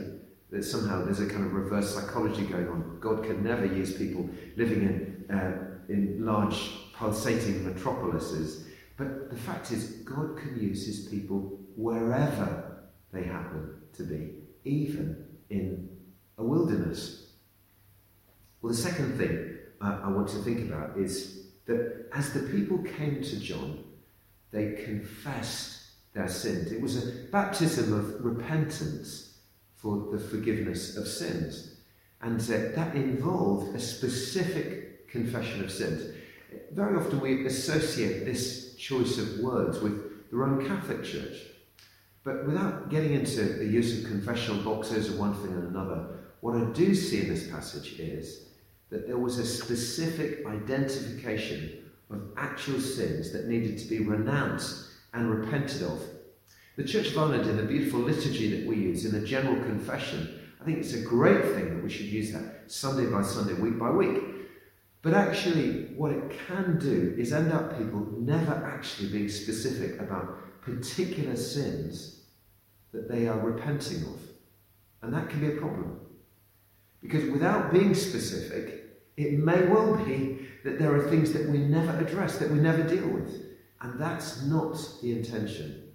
that 0.51 0.65
somehow 0.65 1.05
there's 1.05 1.21
a 1.21 1.27
kind 1.27 1.47
of 1.47 1.53
reverse 1.53 1.95
psychology 1.95 2.45
going 2.45 2.69
on. 2.69 2.99
God 3.01 3.23
can 3.25 3.43
never 3.45 3.65
use 3.65 3.97
people 3.97 4.29
living 4.57 4.83
in, 4.83 5.35
uh, 5.35 5.53
in 5.89 6.25
large 6.25 6.71
pulsating 6.95 7.65
metropolises. 7.65 8.67
But 8.97 9.31
the 9.31 9.37
fact 9.37 9.73
is, 9.73 9.91
God 10.05 10.37
can 10.39 10.59
use 10.61 10.85
his 10.87 11.07
people 11.07 11.59
wherever 11.77 12.83
they 13.13 13.25
happen 13.25 13.75
to 13.95 14.03
be, 14.03 14.33
even 14.65 15.25
in 15.51 15.90
a 16.41 16.45
wilderness. 16.45 17.29
Well, 18.61 18.73
the 18.73 18.79
second 18.79 19.19
thing 19.19 19.59
uh, 19.81 20.01
I 20.03 20.09
want 20.09 20.29
to 20.29 20.39
think 20.39 20.61
about 20.69 20.97
is 20.97 21.47
that 21.67 22.09
as 22.13 22.33
the 22.33 22.41
people 22.41 22.79
came 22.79 23.23
to 23.23 23.41
John, 23.41 23.85
they 24.51 24.73
confessed 24.85 25.81
their 26.15 26.29
sins. 26.29 26.73
It 26.73 26.81
was 26.81 26.97
a 26.97 27.13
baptism 27.31 27.93
of 27.93 28.25
repentance 28.25 29.39
for 29.77 30.09
the 30.11 30.19
forgiveness 30.19 30.97
of 30.97 31.07
sins. 31.07 31.77
And 32.21 32.41
uh, 32.41 32.75
that 32.75 32.95
involved 32.95 33.75
a 33.75 33.81
specific 33.81 35.09
confession 35.09 35.65
of 35.65 35.71
sins. 35.71 36.15
Very 36.73 36.97
often 36.97 37.21
we 37.21 37.47
associate 37.47 38.25
this 38.25 38.75
choice 38.75 39.19
of 39.19 39.39
words 39.39 39.81
with 39.81 40.31
the 40.31 40.37
Roman 40.37 40.67
Catholic 40.67 41.05
Church. 41.05 41.37
But 42.23 42.47
without 42.47 42.91
getting 42.91 43.15
into 43.15 43.43
the 43.43 43.65
use 43.65 43.99
of 43.99 44.11
confessional 44.11 44.63
boxes 44.63 45.09
and 45.09 45.19
one 45.19 45.35
thing 45.35 45.53
and 45.53 45.69
another, 45.69 46.20
what 46.41 46.57
I 46.57 46.65
do 46.73 46.95
see 46.95 47.21
in 47.21 47.29
this 47.29 47.49
passage 47.49 47.99
is 47.99 48.47
that 48.91 49.07
there 49.07 49.19
was 49.19 49.39
a 49.39 49.47
specific 49.47 50.47
identification 50.47 51.91
of 52.11 52.23
actual 52.37 52.81
sins 52.81 53.33
that 53.33 53.47
needed 53.47 53.79
to 53.79 53.89
be 53.89 54.01
renounced 54.01 54.91
and 55.13 55.31
repented 55.31 55.83
of. 55.83 56.03
The 56.77 56.85
Church 56.85 57.09
of 57.09 57.19
Ireland, 57.19 57.49
in 57.49 57.57
the 57.57 57.63
beautiful 57.63 58.01
liturgy 58.01 58.57
that 58.57 58.67
we 58.67 58.77
use, 58.77 59.05
in 59.05 59.13
the 59.13 59.27
general 59.27 59.63
confession, 59.63 60.41
I 60.61 60.65
think 60.65 60.79
it's 60.79 60.95
a 60.95 61.03
great 61.03 61.45
thing 61.55 61.75
that 61.75 61.83
we 61.83 61.91
should 61.91 62.07
use 62.07 62.33
that 62.33 62.71
Sunday 62.71 63.11
by 63.11 63.23
Sunday, 63.23 63.55
week 63.55 63.79
by 63.79 63.91
week. 63.91 64.23
But 65.03 65.15
actually, 65.15 65.87
what 65.97 66.13
it 66.13 66.39
can 66.47 66.79
do 66.79 67.15
is 67.17 67.33
end 67.33 67.53
up 67.53 67.79
people 67.79 68.07
never 68.19 68.53
actually 68.67 69.09
being 69.09 69.29
specific 69.29 69.99
about 70.01 70.61
particular 70.63 71.37
sins 71.37 72.21
that 72.93 73.09
they 73.09 73.27
are 73.27 73.39
repenting 73.39 74.03
of. 74.03 74.21
And 75.03 75.15
that 75.15 75.31
can 75.31 75.41
be 75.41 75.57
a 75.57 75.61
problem. 75.61 76.01
Because 77.03 77.31
without 77.31 77.73
being 77.73 77.95
specific, 77.95 78.85
it 79.17 79.39
may 79.39 79.67
well 79.67 79.97
be 79.97 80.47
that 80.65 80.79
there 80.79 80.95
are 80.95 81.09
things 81.09 81.33
that 81.33 81.49
we 81.49 81.59
never 81.59 81.99
address, 81.99 82.39
that 82.39 82.51
we 82.51 82.59
never 82.59 82.83
deal 82.83 83.09
with. 83.09 83.47
And 83.81 83.99
that's 83.99 84.43
not 84.43 84.77
the 85.03 85.13
intention. 85.13 85.91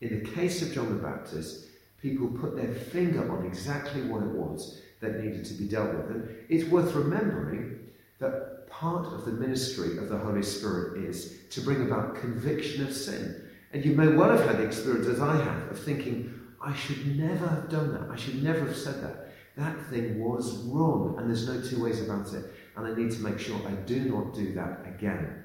In 0.00 0.18
the 0.22 0.30
case 0.30 0.62
of 0.62 0.72
John 0.72 0.88
the 0.96 1.02
Baptist, 1.02 1.66
people 2.00 2.28
put 2.28 2.56
their 2.56 2.72
finger 2.74 3.30
on 3.30 3.44
exactly 3.46 4.02
what 4.02 4.22
it 4.22 4.28
was 4.28 4.80
that 5.00 5.22
needed 5.22 5.44
to 5.46 5.54
be 5.54 5.66
dealt 5.66 5.94
with. 5.94 6.10
And 6.10 6.36
it's 6.48 6.68
worth 6.68 6.94
remembering 6.94 7.80
that 8.20 8.68
part 8.70 9.06
of 9.06 9.24
the 9.24 9.32
ministry 9.32 9.98
of 9.98 10.08
the 10.08 10.18
Holy 10.18 10.42
Spirit 10.42 11.04
is 11.04 11.38
to 11.50 11.60
bring 11.60 11.82
about 11.82 12.16
conviction 12.16 12.86
of 12.86 12.92
sin. 12.92 13.42
And 13.72 13.84
you 13.84 13.92
may 13.92 14.08
well 14.08 14.30
have 14.30 14.46
had 14.46 14.58
the 14.58 14.64
experience, 14.64 15.06
as 15.06 15.20
I 15.20 15.36
have, 15.36 15.70
of 15.70 15.78
thinking, 15.78 16.32
I 16.60 16.74
should 16.74 17.18
never 17.18 17.46
have 17.46 17.68
done 17.68 17.92
that. 17.92 18.10
I 18.10 18.16
should 18.16 18.42
never 18.42 18.60
have 18.60 18.76
said 18.76 19.02
that. 19.02 19.25
That 19.56 19.86
thing 19.86 20.22
was 20.22 20.64
wrong, 20.66 21.16
and 21.18 21.28
there's 21.28 21.48
no 21.48 21.60
two 21.60 21.82
ways 21.82 22.02
about 22.02 22.32
it. 22.34 22.44
And 22.76 22.86
I 22.86 22.94
need 22.94 23.10
to 23.12 23.20
make 23.20 23.38
sure 23.38 23.56
I 23.66 23.72
do 23.72 24.00
not 24.00 24.34
do 24.34 24.52
that 24.54 24.84
again. 24.86 25.44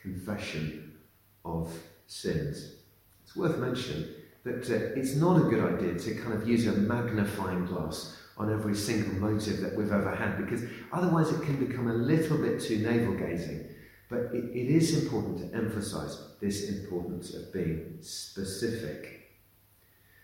Confession 0.00 0.98
of 1.44 1.72
sins. 2.06 2.76
It's 3.24 3.34
worth 3.34 3.58
mentioning 3.58 4.08
that 4.44 4.70
uh, 4.70 4.98
it's 4.98 5.16
not 5.16 5.38
a 5.38 5.48
good 5.48 5.74
idea 5.74 5.98
to 5.98 6.14
kind 6.20 6.34
of 6.34 6.48
use 6.48 6.66
a 6.66 6.72
magnifying 6.72 7.66
glass 7.66 8.16
on 8.36 8.52
every 8.52 8.74
single 8.74 9.14
motive 9.14 9.60
that 9.60 9.76
we've 9.76 9.92
ever 9.92 10.14
had 10.14 10.38
because 10.38 10.62
otherwise 10.92 11.30
it 11.30 11.42
can 11.42 11.64
become 11.64 11.88
a 11.88 11.94
little 11.94 12.38
bit 12.38 12.60
too 12.60 12.78
navel 12.78 13.14
gazing. 13.14 13.68
But 14.08 14.30
it, 14.32 14.44
it 14.54 14.68
is 14.68 15.04
important 15.04 15.38
to 15.38 15.56
emphasize 15.56 16.18
this 16.40 16.68
importance 16.68 17.34
of 17.34 17.52
being 17.52 17.98
specific. 18.00 19.11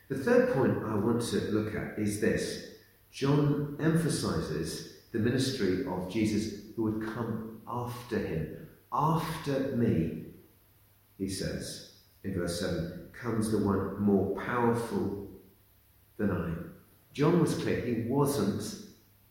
The 0.09 0.17
third 0.17 0.55
point 0.55 0.79
I 0.85 0.95
want 0.95 1.21
to 1.23 1.41
look 1.51 1.75
at 1.75 1.99
is 1.99 2.21
this 2.21 2.65
John 3.11 3.77
emphasizes 3.81 4.95
the 5.13 5.19
ministry 5.19 5.85
of 5.87 6.11
Jesus 6.11 6.63
who 6.77 6.85
would 6.85 7.15
come 7.15 7.61
after 7.69 8.19
him. 8.19 8.69
After 8.93 9.77
me, 9.77 10.25
he 11.19 11.29
says 11.29 11.93
in 12.25 12.35
verse 12.35 12.61
7, 12.61 13.11
comes 13.13 13.51
the 13.51 13.59
one 13.59 14.01
more 14.01 14.37
powerful 14.37 15.29
than 16.17 16.31
I. 16.31 16.53
John 17.13 17.41
was 17.41 17.55
clear 17.55 17.81
he 17.81 18.09
wasn't 18.09 18.63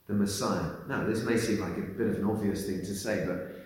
the 0.08 0.14
Messiah. 0.14 0.72
Now, 0.88 1.06
this 1.06 1.24
may 1.24 1.38
seem 1.38 1.60
like 1.60 1.78
a 1.78 1.82
bit 1.82 2.08
of 2.08 2.16
an 2.18 2.26
obvious 2.26 2.66
thing 2.66 2.80
to 2.80 2.96
say, 2.96 3.26
but 3.26 3.57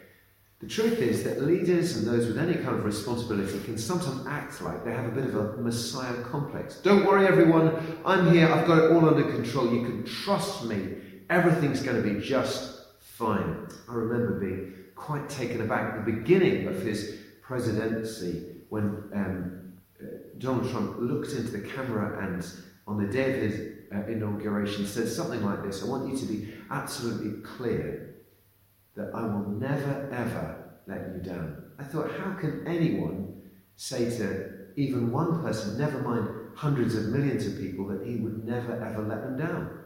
the 0.62 0.68
truth 0.68 1.00
is 1.00 1.24
that 1.24 1.42
leaders 1.42 1.98
and 1.98 2.08
those 2.08 2.28
with 2.28 2.38
any 2.38 2.54
kind 2.54 2.76
of 2.76 2.86
responsibility 2.86 3.60
can 3.64 3.80
sometimes 3.80 4.28
act 4.28 4.62
like 4.62 4.86
they 4.86 4.92
have 4.92 5.06
a 5.06 5.10
bit 5.10 5.26
of 5.26 5.36
a 5.36 5.58
Messiah 5.58 6.22
complex. 6.22 6.76
Don't 6.78 7.04
worry, 7.04 7.26
everyone, 7.26 7.76
I'm 8.06 8.32
here, 8.32 8.48
I've 8.48 8.68
got 8.68 8.78
it 8.78 8.92
all 8.92 9.08
under 9.08 9.24
control. 9.24 9.74
You 9.74 9.84
can 9.84 10.06
trust 10.06 10.66
me, 10.66 10.98
everything's 11.32 11.82
going 11.82 12.02
to 12.02 12.08
be 12.08 12.24
just 12.24 12.86
fine. 13.00 13.68
I 13.90 13.94
remember 13.94 14.40
being 14.40 14.74
quite 14.96 15.28
taken 15.30 15.62
aback 15.62 15.96
at 15.96 16.06
the 16.06 16.12
beginning 16.12 16.68
of 16.68 16.80
his 16.84 17.18
presidency 17.42 18.46
when 18.70 19.10
um, 19.16 19.74
Donald 20.38 20.70
Trump 20.70 20.98
looked 21.00 21.32
into 21.34 21.52
the 21.52 21.68
camera 21.68 22.24
and 22.28 22.46
on 22.88 23.04
the 23.04 23.12
day 23.12 23.34
of 23.34 23.52
his 23.52 23.78
uh, 23.94 24.06
inauguration 24.08 24.86
said 24.86 25.08
something 25.08 25.44
like 25.44 25.64
this 25.64 25.84
I 25.84 25.88
want 25.88 26.08
you 26.08 26.18
to 26.18 26.26
be 26.26 26.54
absolutely 26.70 27.42
clear 27.42 28.11
that 28.96 29.12
I 29.14 29.22
will 29.22 29.50
never 29.50 30.10
ever 30.12 30.80
let 30.88 31.14
you 31.14 31.22
down. 31.22 31.64
I 31.80 31.84
thought, 31.84 32.12
how 32.12 32.34
can 32.34 32.66
anyone 32.68 33.42
say 33.76 34.10
to 34.18 34.50
even 34.76 35.12
one 35.12 35.42
person, 35.42 35.78
never 35.78 36.02
mind 36.02 36.28
hundreds 36.56 36.96
of 36.96 37.06
millions 37.08 37.46
of 37.46 37.60
people, 37.60 37.88
that 37.88 38.06
he 38.06 38.18
would 38.18 38.46
never 38.46 38.74
ever 38.84 39.02
let 39.04 39.22
them 39.24 39.38
down? 39.38 39.80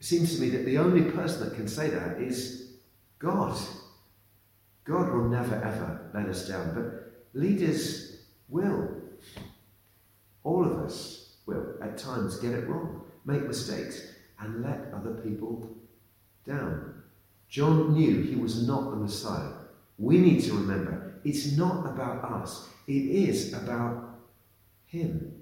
It 0.00 0.06
seems 0.06 0.34
to 0.34 0.40
me 0.40 0.50
that 0.50 0.64
the 0.64 0.78
only 0.78 1.10
person 1.10 1.48
that 1.48 1.54
can 1.54 1.68
say 1.68 1.90
that 1.90 2.20
is 2.20 2.72
God. 3.18 3.56
God 4.84 5.12
will 5.12 5.28
never 5.28 5.54
ever 5.54 6.10
let 6.14 6.26
us 6.26 6.48
down, 6.48 6.74
but 6.74 7.38
leaders 7.38 8.16
will. 8.48 8.88
All 10.42 10.64
of 10.64 10.78
us 10.78 11.36
will 11.46 11.74
at 11.82 11.98
times 11.98 12.38
get 12.38 12.52
it 12.52 12.66
wrong, 12.66 13.02
make 13.24 13.46
mistakes, 13.46 14.14
and 14.40 14.62
let 14.62 14.90
other 14.94 15.20
people 15.22 15.76
down. 16.46 16.99
John 17.50 17.92
knew 17.94 18.22
he 18.22 18.36
was 18.36 18.66
not 18.66 18.90
the 18.90 18.96
Messiah. 18.96 19.52
We 19.98 20.18
need 20.18 20.42
to 20.44 20.54
remember 20.54 21.20
it's 21.24 21.56
not 21.56 21.84
about 21.84 22.24
us, 22.24 22.68
it 22.86 22.92
is 22.92 23.52
about 23.52 24.18
him. 24.86 25.34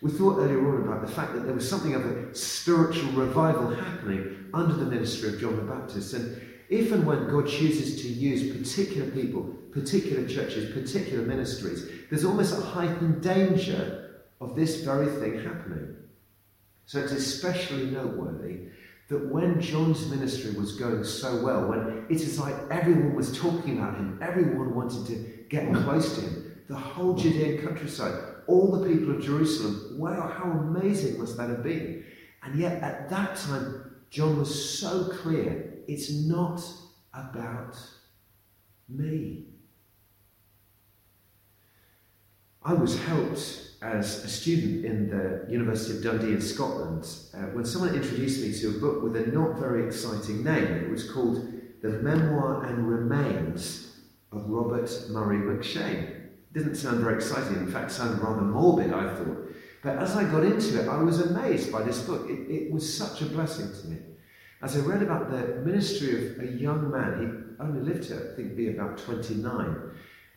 We 0.00 0.10
thought 0.10 0.38
earlier 0.38 0.66
on 0.74 0.88
about 0.88 1.06
the 1.06 1.12
fact 1.12 1.34
that 1.34 1.44
there 1.44 1.54
was 1.54 1.68
something 1.68 1.94
of 1.94 2.06
a 2.06 2.34
spiritual 2.34 3.10
revival 3.12 3.74
happening 3.74 4.46
under 4.54 4.74
the 4.74 4.86
ministry 4.86 5.28
of 5.28 5.40
John 5.40 5.56
the 5.56 5.62
Baptist. 5.62 6.14
And 6.14 6.40
if 6.70 6.92
and 6.92 7.04
when 7.04 7.28
God 7.28 7.48
chooses 7.48 8.00
to 8.02 8.08
use 8.08 8.56
particular 8.56 9.10
people, 9.10 9.42
particular 9.72 10.26
churches, 10.26 10.72
particular 10.72 11.24
ministries, 11.24 11.90
there's 12.08 12.24
almost 12.24 12.56
a 12.56 12.60
heightened 12.60 13.22
danger 13.22 14.22
of 14.40 14.54
this 14.54 14.82
very 14.84 15.08
thing 15.08 15.42
happening. 15.42 15.96
So 16.86 17.00
it's 17.00 17.12
especially 17.12 17.86
noteworthy 17.86 18.68
that 19.08 19.26
when 19.26 19.60
John's 19.60 20.06
ministry 20.08 20.52
was 20.52 20.72
going 20.72 21.02
so 21.02 21.42
well, 21.42 21.66
when 21.66 22.06
it 22.10 22.20
is 22.20 22.38
like 22.38 22.54
everyone 22.70 23.14
was 23.14 23.36
talking 23.36 23.78
about 23.78 23.96
him, 23.96 24.18
everyone 24.22 24.74
wanted 24.74 25.06
to 25.06 25.44
get 25.48 25.72
close 25.74 26.14
to 26.16 26.20
him, 26.20 26.62
the 26.68 26.76
whole 26.76 27.14
Judean 27.14 27.66
countryside, 27.66 28.22
all 28.46 28.70
the 28.70 28.86
people 28.86 29.14
of 29.14 29.22
Jerusalem, 29.22 29.98
wow, 29.98 30.28
how 30.28 30.50
amazing 30.50 31.18
must 31.18 31.38
that 31.38 31.48
have 31.48 31.62
been? 31.62 32.04
And 32.42 32.58
yet 32.58 32.82
at 32.82 33.08
that 33.08 33.36
time, 33.36 33.96
John 34.10 34.38
was 34.38 34.78
so 34.78 35.08
clear 35.08 35.74
it's 35.88 36.12
not 36.12 36.62
about 37.14 37.78
me. 38.88 39.46
I 42.62 42.74
was 42.74 42.98
helped 43.04 43.67
as 43.80 44.24
a 44.24 44.28
student 44.28 44.84
in 44.84 45.08
the 45.08 45.46
University 45.50 45.96
of 45.96 46.02
Dundee 46.02 46.34
in 46.34 46.40
Scotland 46.40 47.06
uh, 47.34 47.42
when 47.52 47.64
someone 47.64 47.94
introduced 47.94 48.42
me 48.42 48.52
to 48.52 48.76
a 48.76 48.80
book 48.80 49.02
with 49.02 49.14
a 49.16 49.26
not 49.30 49.56
very 49.58 49.86
exciting 49.86 50.42
name. 50.42 50.64
It 50.64 50.90
was 50.90 51.10
called 51.10 51.52
The 51.80 51.90
Memoir 51.90 52.64
and 52.64 52.88
Remains 52.88 53.96
of 54.32 54.48
Robert 54.48 54.90
Murray 55.10 55.38
M'Cheyne. 55.38 56.02
It 56.02 56.52
didn't 56.54 56.74
sound 56.74 57.00
very 57.00 57.14
exciting, 57.14 57.56
in 57.56 57.70
fact, 57.70 57.92
sounded 57.92 58.20
rather 58.20 58.42
morbid, 58.42 58.92
I 58.92 59.14
thought. 59.14 59.48
But 59.82 59.98
as 59.98 60.16
I 60.16 60.24
got 60.24 60.44
into 60.44 60.82
it, 60.82 60.88
I 60.88 61.00
was 61.00 61.20
amazed 61.20 61.70
by 61.70 61.82
this 61.82 62.02
book. 62.02 62.28
It, 62.28 62.50
it 62.50 62.72
was 62.72 62.96
such 62.96 63.22
a 63.22 63.26
blessing 63.26 63.70
to 63.80 63.88
me. 63.88 63.98
As 64.60 64.76
I 64.76 64.80
read 64.80 65.02
about 65.02 65.30
the 65.30 65.62
ministry 65.64 66.32
of 66.32 66.40
a 66.40 66.50
young 66.50 66.90
man, 66.90 67.20
he 67.20 67.62
only 67.64 67.80
lived 67.80 68.08
to, 68.08 68.16
I 68.16 68.34
think, 68.34 68.56
be 68.56 68.70
about 68.70 68.98
29, 68.98 69.76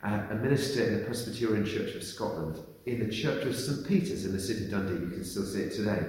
uh, 0.04 0.22
a 0.30 0.34
minister 0.36 0.84
in 0.84 0.98
the 0.98 1.04
Presbyterian 1.04 1.66
Church 1.66 1.96
of 1.96 2.04
Scotland, 2.04 2.60
in 2.86 3.06
the 3.06 3.12
Church 3.12 3.44
of 3.44 3.56
St. 3.56 3.86
Peter's 3.86 4.24
in 4.24 4.32
the 4.32 4.40
city 4.40 4.64
of 4.64 4.70
Dundee. 4.70 5.04
You 5.04 5.10
can 5.10 5.24
still 5.24 5.44
see 5.44 5.60
it 5.60 5.74
today. 5.74 6.02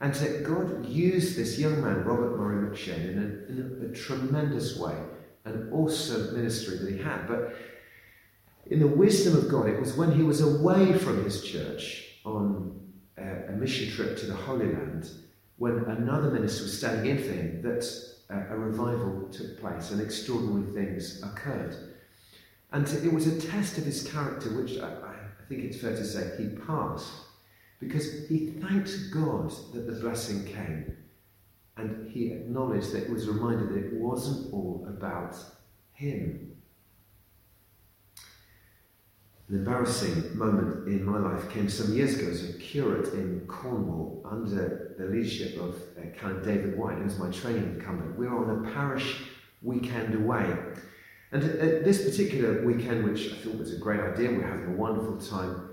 And 0.00 0.14
that 0.14 0.44
God 0.44 0.86
used 0.86 1.36
this 1.36 1.58
young 1.58 1.82
man, 1.82 2.04
Robert 2.04 2.38
Murray 2.38 2.70
M'Cheyne, 2.70 3.10
in, 3.10 3.18
a, 3.18 3.52
in 3.52 3.82
a, 3.82 3.90
a 3.90 3.94
tremendous 3.94 4.78
way, 4.78 4.96
an 5.44 5.68
awesome 5.72 6.34
ministry 6.34 6.78
that 6.78 6.90
he 6.90 6.98
had. 6.98 7.26
But 7.26 7.54
in 8.66 8.80
the 8.80 8.86
wisdom 8.86 9.36
of 9.36 9.50
God, 9.50 9.68
it 9.68 9.78
was 9.78 9.94
when 9.94 10.12
he 10.12 10.22
was 10.22 10.40
away 10.40 10.94
from 10.94 11.22
his 11.24 11.42
church 11.42 12.16
on 12.24 12.80
a, 13.18 13.48
a 13.48 13.52
mission 13.52 13.90
trip 13.90 14.18
to 14.18 14.26
the 14.26 14.34
Holy 14.34 14.72
Land, 14.72 15.10
when 15.56 15.84
another 15.84 16.30
minister 16.30 16.62
was 16.62 16.76
standing 16.76 17.16
in 17.16 17.22
for 17.22 17.32
him, 17.32 17.60
that 17.62 17.84
a, 18.30 18.54
a 18.54 18.58
revival 18.58 19.28
took 19.30 19.60
place 19.60 19.90
and 19.90 20.00
extraordinary 20.00 20.72
things 20.72 21.22
occurred. 21.22 21.76
And 22.72 22.88
it 22.88 23.12
was 23.12 23.26
a 23.26 23.48
test 23.48 23.76
of 23.76 23.84
his 23.84 24.08
character, 24.10 24.48
which 24.50 24.78
I 24.78 24.94
think 25.50 25.64
it's 25.64 25.80
fair 25.80 25.96
to 25.96 26.04
say 26.04 26.30
he 26.38 26.48
passed, 26.48 27.10
because 27.80 28.28
he 28.28 28.50
thanked 28.60 28.92
God 29.12 29.50
that 29.74 29.86
the 29.86 30.00
blessing 30.00 30.44
came. 30.44 30.96
And 31.76 32.10
he 32.10 32.28
acknowledged 32.28 32.92
that 32.92 33.04
it 33.04 33.10
was 33.10 33.26
reminded 33.26 33.70
that 33.70 33.86
it 33.86 33.94
wasn't 33.94 34.52
all 34.52 34.86
about 34.88 35.36
him. 35.92 36.56
An 39.48 39.56
embarrassing 39.56 40.38
moment 40.38 40.86
in 40.86 41.04
my 41.04 41.18
life 41.18 41.50
came 41.50 41.68
some 41.68 41.92
years 41.92 42.16
ago 42.16 42.30
as 42.30 42.48
a 42.48 42.52
curate 42.58 43.12
in 43.14 43.44
Cornwall 43.48 44.24
under 44.30 44.94
the 44.96 45.06
leadership 45.06 45.60
of 45.60 45.74
uh, 45.98 46.16
Canon 46.16 46.44
David 46.44 46.78
White, 46.78 46.98
who 46.98 47.04
was 47.04 47.18
my 47.18 47.30
training 47.30 47.64
incumbent. 47.74 48.16
We 48.16 48.28
were 48.28 48.38
on 48.38 48.64
a 48.64 48.70
parish 48.70 49.22
weekend 49.62 50.14
away. 50.14 50.56
And 51.32 51.44
at 51.44 51.84
this 51.84 52.04
particular 52.04 52.64
weekend, 52.64 53.04
which 53.04 53.32
I 53.32 53.36
thought 53.36 53.56
was 53.56 53.72
a 53.72 53.78
great 53.78 54.00
idea, 54.00 54.30
we're 54.30 54.46
having 54.46 54.74
a 54.74 54.76
wonderful 54.76 55.18
time, 55.18 55.68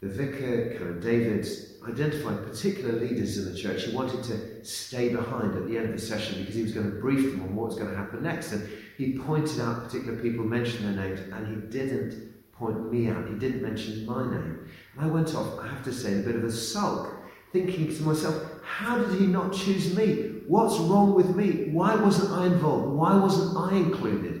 the 0.00 0.08
vicar, 0.08 0.76
Canon 0.76 1.00
David, 1.00 1.46
identified 1.86 2.46
particular 2.46 2.92
leaders 2.92 3.38
in 3.38 3.50
the 3.50 3.58
church 3.58 3.84
who 3.84 3.96
wanted 3.96 4.22
to 4.24 4.64
stay 4.64 5.08
behind 5.08 5.56
at 5.56 5.66
the 5.66 5.76
end 5.78 5.86
of 5.86 5.92
the 5.92 6.00
session 6.00 6.40
because 6.40 6.54
he 6.54 6.62
was 6.62 6.72
going 6.72 6.90
to 6.90 7.00
brief 7.00 7.32
them 7.32 7.42
on 7.42 7.54
what 7.54 7.68
was 7.68 7.76
going 7.76 7.90
to 7.90 7.96
happen 7.96 8.22
next. 8.22 8.52
And 8.52 8.68
he 8.98 9.18
pointed 9.18 9.60
out 9.60 9.84
particular 9.84 10.20
people, 10.20 10.44
mentioned 10.44 10.84
their 10.84 11.06
names, 11.06 11.20
and 11.32 11.46
he 11.46 11.78
didn't 11.78 12.52
point 12.52 12.92
me 12.92 13.08
out. 13.08 13.26
He 13.26 13.34
didn't 13.34 13.62
mention 13.62 14.04
my 14.04 14.22
name. 14.22 14.68
And 14.96 15.06
I 15.06 15.06
went 15.06 15.34
off, 15.34 15.58
I 15.58 15.66
have 15.66 15.82
to 15.84 15.92
say, 15.92 16.12
in 16.12 16.20
a 16.20 16.22
bit 16.22 16.36
of 16.36 16.44
a 16.44 16.52
sulk, 16.52 17.14
thinking 17.52 17.94
to 17.94 18.02
myself, 18.02 18.42
how 18.62 18.98
did 18.98 19.18
he 19.18 19.26
not 19.26 19.52
choose 19.52 19.94
me? 19.94 20.40
What's 20.46 20.78
wrong 20.78 21.14
with 21.14 21.34
me? 21.34 21.70
Why 21.72 21.94
wasn't 21.94 22.32
I 22.32 22.46
involved? 22.46 22.94
Why 22.94 23.16
wasn't 23.16 23.56
I 23.56 23.76
included? 23.76 24.39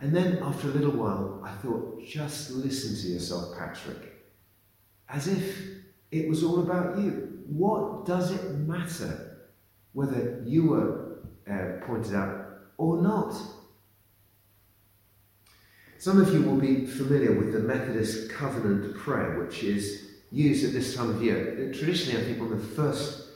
And 0.00 0.16
then 0.16 0.38
after 0.42 0.68
a 0.68 0.72
little 0.72 0.92
while, 0.92 1.42
I 1.44 1.52
thought, 1.52 2.02
just 2.06 2.52
listen 2.52 2.96
to 2.96 3.08
yourself, 3.12 3.56
Patrick. 3.58 4.14
As 5.08 5.28
if 5.28 5.58
it 6.10 6.28
was 6.28 6.42
all 6.42 6.60
about 6.60 6.98
you. 6.98 7.42
What 7.46 8.06
does 8.06 8.30
it 8.32 8.58
matter 8.58 9.48
whether 9.92 10.42
you 10.46 10.68
were 10.68 11.18
uh, 11.50 11.84
pointed 11.86 12.14
out 12.14 12.46
or 12.78 13.02
not? 13.02 13.34
Some 15.98 16.20
of 16.20 16.32
you 16.32 16.42
will 16.42 16.56
be 16.56 16.86
familiar 16.86 17.32
with 17.32 17.52
the 17.52 17.58
Methodist 17.58 18.30
Covenant 18.30 18.96
Prayer, 18.96 19.38
which 19.38 19.62
is 19.62 20.12
used 20.32 20.64
at 20.64 20.72
this 20.72 20.94
time 20.94 21.10
of 21.10 21.22
year. 21.22 21.72
Traditionally, 21.74 22.20
I 22.20 22.24
think 22.24 22.40
on 22.40 22.50
the 22.50 22.64
first 22.64 23.28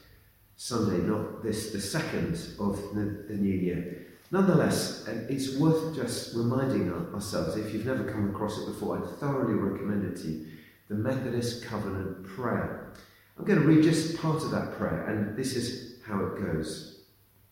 Sunday, 0.57 0.99
not 0.99 1.43
this, 1.43 1.73
the 1.73 1.81
second 1.81 2.35
of 2.59 2.77
the, 2.95 3.27
the 3.29 3.35
new 3.35 3.53
year. 3.53 4.04
Nonetheless, 4.31 5.07
it's 5.29 5.57
worth 5.57 5.95
just 5.95 6.35
reminding 6.35 6.93
ourselves, 7.15 7.57
if 7.57 7.73
you've 7.73 7.87
never 7.87 8.11
come 8.11 8.31
across 8.31 8.59
it 8.59 8.67
before, 8.67 8.99
I 8.99 9.21
thoroughly 9.21 9.55
recommend 9.55 10.05
it 10.05 10.21
to 10.23 10.29
you 10.29 10.47
the 10.89 10.95
Methodist 10.95 11.65
Covenant 11.65 12.27
Prayer. 12.27 12.93
I'm 13.39 13.45
going 13.45 13.61
to 13.61 13.67
read 13.67 13.83
just 13.83 14.19
part 14.19 14.43
of 14.43 14.51
that 14.51 14.77
prayer, 14.77 15.07
and 15.07 15.37
this 15.37 15.57
is 15.57 16.01
how 16.07 16.25
it 16.25 16.41
goes. 16.41 17.05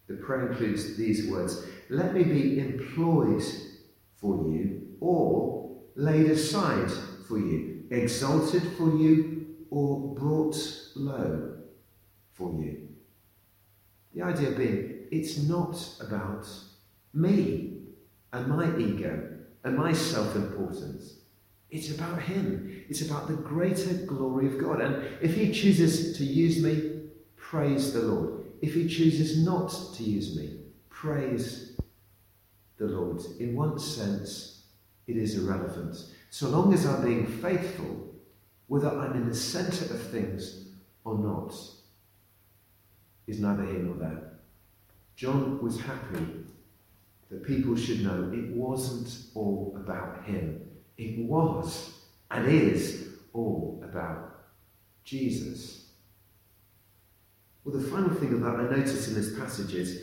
The 0.07 0.15
prayer 0.15 0.51
includes 0.51 0.97
these 0.97 1.31
words 1.31 1.65
Let 1.89 2.15
me 2.15 2.25
be 2.25 2.61
employed 2.61 3.43
for 4.17 4.49
you 4.49 4.97
or 5.01 5.77
laid 5.95 6.31
aside 6.31 6.91
for 7.27 7.39
you, 7.39 7.85
exalted 7.91 8.63
for 8.77 8.97
you 8.97 9.47
or 9.71 10.15
brought 10.15 10.57
low 10.95 11.57
for 12.33 12.53
you. 12.53 12.89
The 14.15 14.23
idea 14.23 14.51
being, 14.51 15.02
it's 15.13 15.43
not 15.43 15.79
about 16.01 16.49
me 17.13 17.75
and 18.33 18.49
my 18.49 18.75
ego 18.79 19.29
and 19.63 19.77
my 19.77 19.93
self 19.93 20.35
importance. 20.35 21.17
It's 21.71 21.91
about 21.91 22.23
Him. 22.23 22.85
It's 22.89 23.03
about 23.03 23.29
the 23.29 23.35
greater 23.35 23.93
glory 24.07 24.47
of 24.47 24.59
God. 24.59 24.81
And 24.81 25.05
if 25.21 25.35
He 25.35 25.53
chooses 25.53 26.17
to 26.17 26.25
use 26.25 26.63
me, 26.63 27.03
praise 27.37 27.93
the 27.93 28.01
Lord. 28.01 28.43
If 28.63 28.73
He 28.73 28.89
chooses 28.89 29.45
not 29.45 29.69
to 29.97 30.03
use 30.03 30.35
me, 30.35 30.61
praise 30.89 31.79
the 32.79 32.87
Lord. 32.87 33.21
In 33.39 33.55
one 33.55 33.79
sense, 33.79 34.63
it 35.07 35.19
is 35.19 35.39
irrelevant. 35.39 35.97
So 36.31 36.49
long 36.49 36.73
as 36.73 36.87
I'm 36.87 37.05
being 37.05 37.27
faithful, 37.27 38.15
whether 38.67 38.89
I'm 38.89 39.13
in 39.13 39.29
the 39.29 39.35
centre 39.35 39.93
of 39.93 40.03
things 40.11 40.69
or 41.05 41.19
not, 41.19 41.55
is 43.27 43.41
neither 43.41 43.67
here 43.67 43.81
nor 43.81 43.97
there. 43.97 44.32
John 45.17 45.63
was 45.63 45.81
happy 45.81 46.27
that 47.31 47.45
people 47.45 47.77
should 47.77 48.03
know 48.03 48.31
it 48.33 48.51
wasn't 48.51 49.27
all 49.35 49.75
about 49.77 50.25
him. 50.25 50.61
It 50.99 51.19
was 51.27 51.93
and 52.31 52.47
is 52.47 53.09
all 53.33 53.83
about 53.85 54.45
Jesus. 55.05 55.87
Well, 57.65 57.79
the 57.79 57.89
final 57.89 58.11
thing 58.15 58.41
that 58.41 58.49
I 58.49 58.63
notice 58.63 59.09
in 59.09 59.15
this 59.15 59.39
passage 59.39 59.75
is 59.75 60.03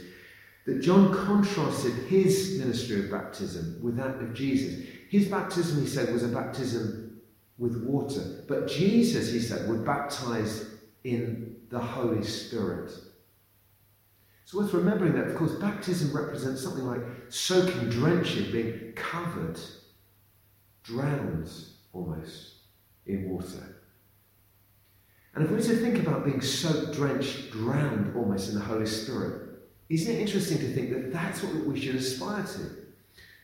that 0.66 0.82
John 0.82 1.14
contrasted 1.14 1.94
his 2.08 2.58
ministry 2.60 3.04
of 3.04 3.12
baptism 3.12 3.80
with 3.82 3.98
that 3.98 4.16
of 4.22 4.34
Jesus. 4.34 4.88
His 5.10 5.28
baptism, 5.28 5.82
he 5.82 5.88
said, 5.88 6.14
was 6.14 6.24
a 6.24 6.28
baptism 6.28 7.22
with 7.58 7.84
water. 7.84 8.44
But 8.48 8.68
Jesus, 8.68 9.32
he 9.32 9.40
said, 9.40 9.68
would 9.68 9.84
baptize 9.86 10.70
in 11.04 11.58
the 11.70 11.80
Holy 11.80 12.24
Spirit. 12.24 12.92
It's 14.50 14.56
worth 14.56 14.74
remembering 14.74 15.14
that, 15.14 15.28
of 15.28 15.36
course, 15.36 15.54
baptism 15.54 16.12
represents 16.12 16.64
something 16.64 16.84
like 16.84 17.02
soaking, 17.28 17.88
drenching, 17.88 18.52
being 18.52 18.94
covered, 18.96 19.60
drowned 20.82 21.48
almost 21.94 22.54
in 23.06 23.30
water. 23.30 23.76
And 25.36 25.44
if 25.44 25.52
we 25.52 25.58
were 25.58 25.62
to 25.62 25.76
think 25.76 26.00
about 26.00 26.26
being 26.26 26.42
soaked, 26.42 26.96
drenched, 26.96 27.52
drowned 27.52 28.16
almost 28.16 28.50
in 28.50 28.56
the 28.56 28.66
Holy 28.66 28.88
Spirit, 28.88 29.50
isn't 29.88 30.16
it 30.16 30.20
interesting 30.20 30.58
to 30.58 30.74
think 30.74 30.90
that 30.94 31.14
that's 31.14 31.44
what 31.44 31.68
we 31.68 31.80
should 31.80 31.94
aspire 31.94 32.44
to? 32.44 32.88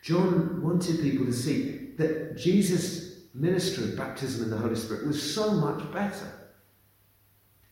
John 0.02 0.64
wanted 0.64 1.02
people 1.02 1.28
to 1.28 1.34
see 1.34 1.92
that 2.00 2.36
Jesus' 2.36 3.26
ministry 3.36 3.84
of 3.84 3.96
baptism 3.96 4.46
in 4.46 4.50
the 4.50 4.58
Holy 4.58 4.76
Spirit 4.76 5.06
was 5.06 5.22
so 5.36 5.52
much 5.52 5.84
better. 5.94 6.50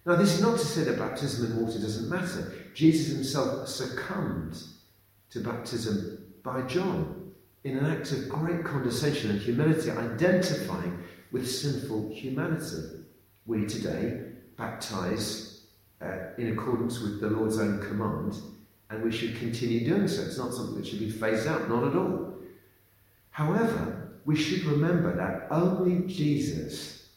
Now, 0.06 0.18
this 0.18 0.36
is 0.36 0.42
not 0.42 0.60
to 0.60 0.66
say 0.66 0.84
that 0.84 1.00
baptism 1.00 1.52
in 1.52 1.66
water 1.66 1.80
doesn't 1.80 2.08
matter. 2.08 2.63
Jesus 2.74 3.14
himself 3.14 3.68
succumbed 3.68 4.62
to 5.30 5.40
baptism 5.40 6.26
by 6.44 6.62
John 6.64 7.32
in 7.64 7.78
an 7.78 7.86
act 7.86 8.12
of 8.12 8.30
great 8.30 8.64
condescension 8.64 9.32
and 9.32 9.40
humility, 9.40 9.90
identifying 9.92 11.04
with 11.32 11.50
sinful 11.50 12.12
humanity. 12.14 13.00
We 13.46 13.66
today 13.66 14.22
baptize 14.58 15.62
uh, 16.02 16.34
in 16.38 16.52
accordance 16.52 17.00
with 17.00 17.22
the 17.22 17.30
Lord's 17.30 17.58
own 17.58 17.82
command, 17.82 18.36
and 18.90 19.04
we 19.04 19.12
should 19.12 19.38
continue 19.38 19.86
doing 19.86 20.08
so. 20.08 20.24
It's 20.24 20.38
not 20.38 20.54
something 20.54 20.76
that 20.76 20.86
should 20.86 21.00
be 21.00 21.10
phased 21.10 21.48
out, 21.48 21.70
not 21.70 21.88
at 21.88 21.96
all. 21.96 22.36
However, 23.30 24.20
we 24.26 24.36
should 24.36 24.64
remember 24.66 25.16
that 25.16 25.48
only 25.52 26.08
Jesus 26.08 27.10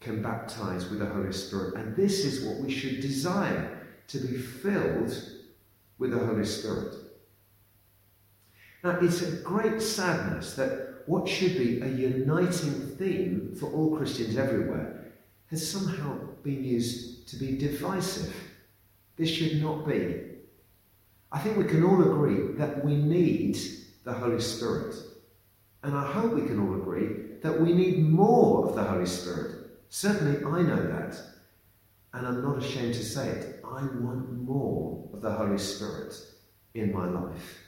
can 0.00 0.22
baptize 0.22 0.88
with 0.88 1.00
the 1.00 1.06
Holy 1.06 1.32
Spirit, 1.32 1.74
and 1.74 1.96
this 1.96 2.24
is 2.24 2.46
what 2.46 2.58
we 2.58 2.70
should 2.72 3.00
desire 3.00 3.77
to 4.08 4.18
be 4.18 4.38
filled 4.38 5.14
with 5.98 6.10
the 6.10 6.18
Holy 6.18 6.44
Spirit. 6.44 6.94
Now, 8.82 8.98
it's 9.00 9.22
a 9.22 9.36
great 9.42 9.80
sadness 9.82 10.54
that 10.54 11.02
what 11.06 11.28
should 11.28 11.56
be 11.56 11.80
a 11.80 11.88
uniting 11.88 12.96
theme 12.98 13.56
for 13.58 13.72
all 13.72 13.96
Christians 13.96 14.36
everywhere 14.36 15.12
has 15.50 15.68
somehow 15.68 16.18
been 16.42 16.62
used 16.62 17.28
to 17.28 17.36
be 17.36 17.56
divisive. 17.56 18.34
This 19.16 19.30
should 19.30 19.62
not 19.62 19.86
be. 19.86 20.22
I 21.32 21.38
think 21.40 21.56
we 21.56 21.64
can 21.64 21.82
all 21.82 22.00
agree 22.02 22.52
that 22.56 22.84
we 22.84 22.96
need 22.96 23.58
the 24.04 24.12
Holy 24.12 24.40
Spirit. 24.40 24.94
And 25.82 25.94
I 25.96 26.10
hope 26.12 26.32
we 26.32 26.46
can 26.46 26.60
all 26.60 26.80
agree 26.80 27.08
that 27.42 27.60
we 27.60 27.72
need 27.72 28.02
more 28.02 28.68
of 28.68 28.74
the 28.74 28.84
Holy 28.84 29.06
Spirit. 29.06 29.56
Certainly, 29.88 30.44
I 30.44 30.62
know 30.62 30.86
that. 30.86 31.18
And 32.18 32.26
I'm 32.26 32.42
not 32.42 32.58
ashamed 32.58 32.94
to 32.94 33.04
say 33.04 33.28
it. 33.28 33.60
I 33.64 33.82
want 34.00 34.32
more 34.42 35.08
of 35.14 35.20
the 35.20 35.30
Holy 35.30 35.56
Spirit 35.56 36.12
in 36.74 36.92
my 36.92 37.08
life 37.08 37.58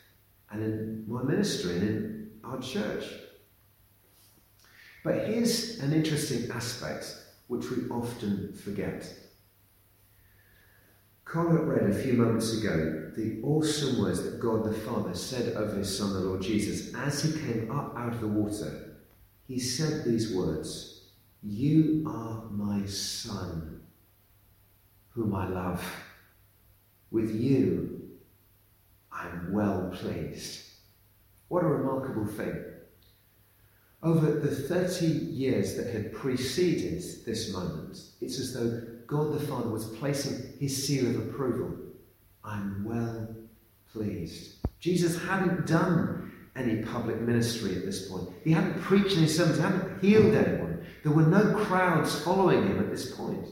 and 0.50 0.60
in 0.60 1.04
my 1.06 1.22
ministry 1.22 1.76
and 1.76 1.82
in 1.82 2.30
our 2.42 2.58
church. 2.58 3.04
But 5.04 5.28
here's 5.28 5.78
an 5.78 5.92
interesting 5.92 6.50
aspect 6.50 7.16
which 7.46 7.70
we 7.70 7.88
often 7.90 8.52
forget. 8.52 9.08
Colin 11.24 11.68
read 11.68 11.88
a 11.88 12.02
few 12.02 12.14
moments 12.14 12.58
ago 12.58 13.12
the 13.16 13.40
awesome 13.44 14.00
words 14.00 14.24
that 14.24 14.40
God 14.40 14.64
the 14.64 14.72
Father 14.72 15.14
said 15.14 15.54
over 15.54 15.76
his 15.76 15.96
Son, 15.96 16.12
the 16.12 16.18
Lord 16.18 16.42
Jesus, 16.42 16.92
as 16.96 17.22
he 17.22 17.38
came 17.38 17.70
up 17.70 17.96
out 17.96 18.14
of 18.14 18.20
the 18.20 18.26
water. 18.26 18.96
He 19.46 19.60
said 19.60 20.04
these 20.04 20.34
words 20.34 21.04
You 21.40 22.02
are 22.04 22.50
my 22.50 22.84
Son, 22.86 23.79
whom 25.10 25.34
I 25.34 25.48
love. 25.48 25.84
With 27.10 27.34
you, 27.34 28.08
I'm 29.12 29.52
well 29.52 29.90
pleased. 29.92 30.62
What 31.48 31.64
a 31.64 31.66
remarkable 31.66 32.26
thing. 32.26 32.64
Over 34.02 34.30
the 34.30 34.54
30 34.54 35.06
years 35.06 35.76
that 35.76 35.88
had 35.88 36.14
preceded 36.14 37.02
this 37.26 37.52
moment, 37.52 38.00
it's 38.20 38.38
as 38.38 38.54
though 38.54 38.82
God 39.06 39.34
the 39.34 39.46
Father 39.46 39.68
was 39.68 39.88
placing 39.98 40.58
his 40.58 40.86
seal 40.86 41.10
of 41.10 41.28
approval. 41.28 41.76
I'm 42.44 42.84
well 42.84 43.28
pleased. 43.92 44.54
Jesus 44.78 45.22
hadn't 45.22 45.66
done 45.66 46.32
any 46.56 46.82
public 46.82 47.20
ministry 47.20 47.76
at 47.76 47.84
this 47.84 48.08
point. 48.08 48.28
He 48.44 48.52
hadn't 48.52 48.80
preached 48.80 49.16
any 49.16 49.26
sermons, 49.26 49.56
he 49.56 49.62
hadn't 49.62 50.00
healed 50.00 50.34
anyone. 50.34 50.86
There 51.02 51.12
were 51.12 51.26
no 51.26 51.54
crowds 51.64 52.18
following 52.22 52.66
him 52.66 52.78
at 52.78 52.90
this 52.90 53.14
point. 53.14 53.46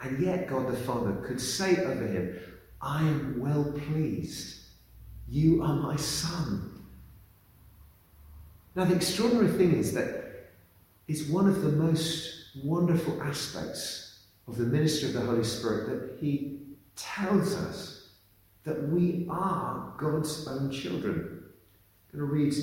And 0.00 0.22
yet 0.22 0.48
God 0.48 0.68
the 0.68 0.76
Father 0.76 1.12
could 1.26 1.40
say 1.40 1.76
over 1.76 2.06
him, 2.06 2.38
I 2.80 3.00
am 3.00 3.40
well 3.40 3.64
pleased. 3.64 4.60
You 5.28 5.62
are 5.62 5.74
my 5.74 5.96
son. 5.96 6.84
Now, 8.74 8.84
the 8.84 8.94
extraordinary 8.94 9.56
thing 9.56 9.74
is 9.74 9.94
that 9.94 10.50
it's 11.08 11.28
one 11.28 11.48
of 11.48 11.62
the 11.62 11.70
most 11.70 12.56
wonderful 12.62 13.22
aspects 13.22 14.26
of 14.46 14.56
the 14.56 14.64
ministry 14.64 15.08
of 15.08 15.14
the 15.14 15.20
Holy 15.20 15.44
Spirit 15.44 15.88
that 15.88 16.18
He 16.20 16.60
tells 16.94 17.54
us 17.54 18.08
that 18.64 18.88
we 18.88 19.26
are 19.30 19.94
God's 19.98 20.46
own 20.46 20.70
children. 20.70 21.42
I'm 22.12 22.18
going 22.18 22.28
to 22.28 22.34
read 22.34 22.54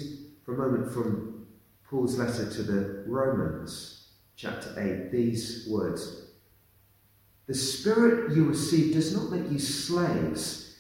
for 0.46 0.54
a 0.54 0.58
moment 0.58 0.94
from 0.94 1.48
Paul's 1.90 2.18
letter 2.18 2.50
to 2.50 2.64
the 2.64 3.04
Romans, 3.08 4.08
chapter 4.36 4.74
8, 4.78 5.12
these 5.12 5.68
words 5.70 6.33
The 7.48 7.54
Spirit 7.54 8.36
you 8.36 8.46
receive 8.46 8.94
does 8.94 9.14
not 9.14 9.32
make 9.32 9.52
you 9.52 9.60
slaves 9.60 10.78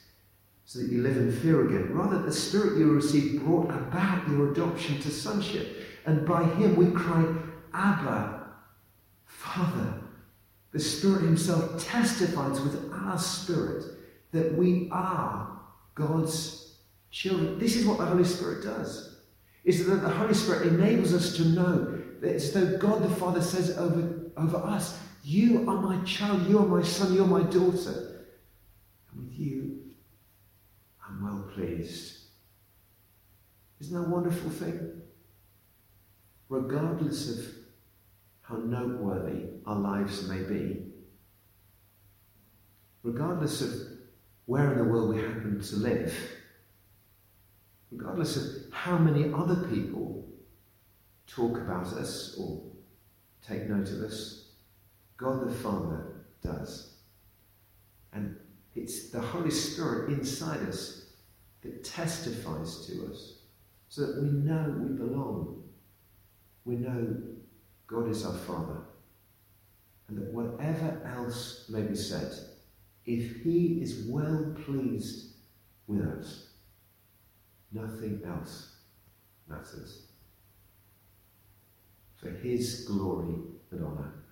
so 0.65 0.79
that 0.79 0.89
you 0.89 1.01
live 1.01 1.17
in 1.17 1.31
fear 1.31 1.67
again. 1.67 1.93
Rather, 1.93 2.21
the 2.21 2.31
Spirit 2.31 2.77
you 2.77 2.91
received 2.91 3.43
brought 3.43 3.69
about 3.69 4.27
your 4.29 4.51
adoption 4.51 4.99
to 5.01 5.11
sonship. 5.11 5.77
And 6.05 6.25
by 6.25 6.43
Him 6.43 6.75
we 6.75 6.91
cry, 6.91 7.25
Abba, 7.73 8.47
Father. 9.25 9.95
The 10.71 10.79
Spirit 10.79 11.23
Himself 11.23 11.83
testifies 11.83 12.59
with 12.61 12.91
our 12.93 13.17
spirit 13.19 13.83
that 14.31 14.55
we 14.55 14.89
are 14.91 15.59
God's 15.93 16.77
children. 17.11 17.59
This 17.59 17.75
is 17.75 17.85
what 17.85 17.99
the 17.99 18.05
Holy 18.05 18.23
Spirit 18.23 18.63
does. 18.63 19.17
Is 19.63 19.85
that 19.85 19.97
the 19.97 20.09
Holy 20.09 20.33
Spirit 20.33 20.67
enables 20.67 21.13
us 21.13 21.35
to 21.37 21.45
know 21.45 21.99
that 22.19 22.35
it's 22.35 22.51
though 22.51 22.77
God 22.77 23.03
the 23.03 23.15
Father 23.15 23.41
says 23.41 23.77
over, 23.77 24.31
over 24.35 24.57
us, 24.57 24.97
You 25.23 25.69
are 25.69 25.81
my 25.81 26.03
child, 26.03 26.47
you 26.47 26.59
are 26.59 26.65
my 26.65 26.83
son, 26.83 27.13
you 27.13 27.23
are 27.23 27.27
my 27.27 27.43
daughter. 27.43 28.25
And 29.11 29.23
with 29.23 29.39
you, 29.39 29.79
I'm 31.07 31.23
well 31.23 31.49
pleased. 31.53 32.17
Isn't 33.79 33.95
that 33.95 34.07
a 34.07 34.09
wonderful 34.09 34.49
thing? 34.49 35.01
Regardless 36.49 37.39
of 37.39 37.45
how 38.41 38.57
noteworthy 38.57 39.45
our 39.65 39.79
lives 39.79 40.27
may 40.27 40.43
be, 40.43 40.87
regardless 43.01 43.61
of 43.61 43.69
where 44.45 44.73
in 44.73 44.77
the 44.77 44.83
world 44.83 45.15
we 45.15 45.21
happen 45.21 45.61
to 45.61 45.75
live, 45.77 46.13
regardless 47.91 48.35
of 48.35 48.73
how 48.73 48.97
many 48.97 49.33
other 49.33 49.67
people 49.69 50.27
talk 51.27 51.57
about 51.57 51.87
us 51.87 52.35
or 52.37 52.61
take 53.47 53.69
note 53.69 53.89
of 53.89 54.01
us, 54.01 54.42
God 55.17 55.47
the 55.47 55.53
Father 55.53 56.25
does. 56.43 56.93
And 58.13 58.35
it's 58.75 59.09
the 59.09 59.21
Holy 59.21 59.51
Spirit 59.51 60.11
inside 60.11 60.67
us 60.67 61.05
that 61.61 61.83
testifies 61.83 62.85
to 62.87 63.07
us 63.11 63.37
so 63.89 64.05
that 64.05 64.21
we 64.21 64.29
know 64.29 64.75
we 64.79 64.95
belong. 64.95 65.63
We 66.65 66.75
know 66.75 67.15
God 67.87 68.09
is 68.09 68.25
our 68.25 68.33
Father. 68.33 68.81
And 70.07 70.17
that 70.17 70.33
whatever 70.33 71.01
else 71.15 71.65
may 71.69 71.81
be 71.81 71.95
said, 71.95 72.31
if 73.05 73.43
He 73.43 73.79
is 73.81 74.05
well 74.07 74.55
pleased 74.65 75.35
with 75.87 76.01
us, 76.01 76.47
nothing 77.71 78.21
else 78.25 78.75
matters. 79.47 80.07
For 82.17 82.29
His 82.29 82.85
glory 82.85 83.35
and 83.71 83.83
honour. 83.83 84.22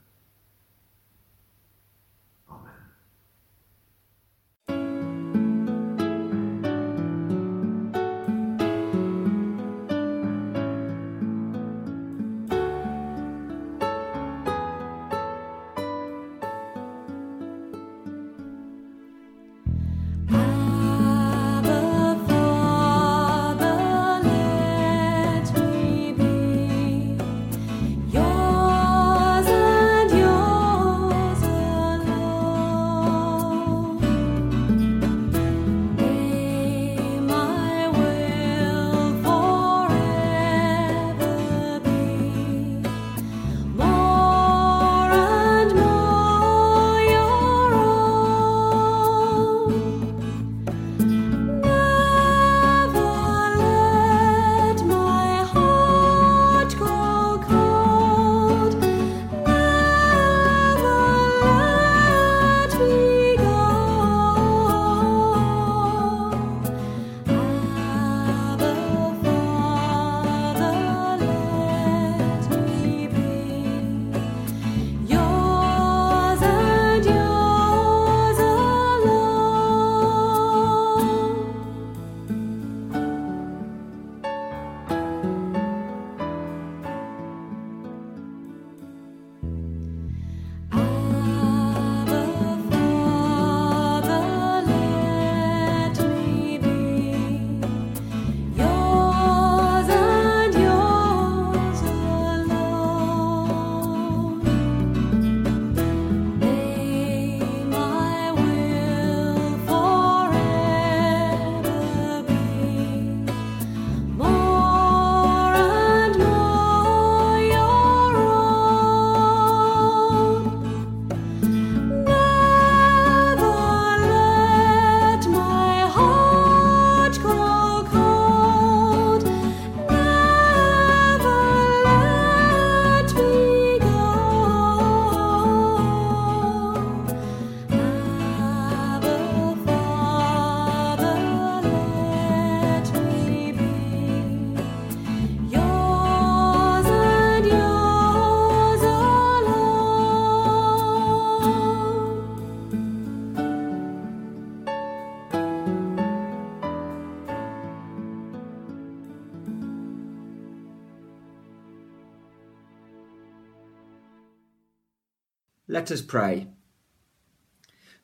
Let 165.71 165.89
us 165.89 166.01
pray. 166.01 166.47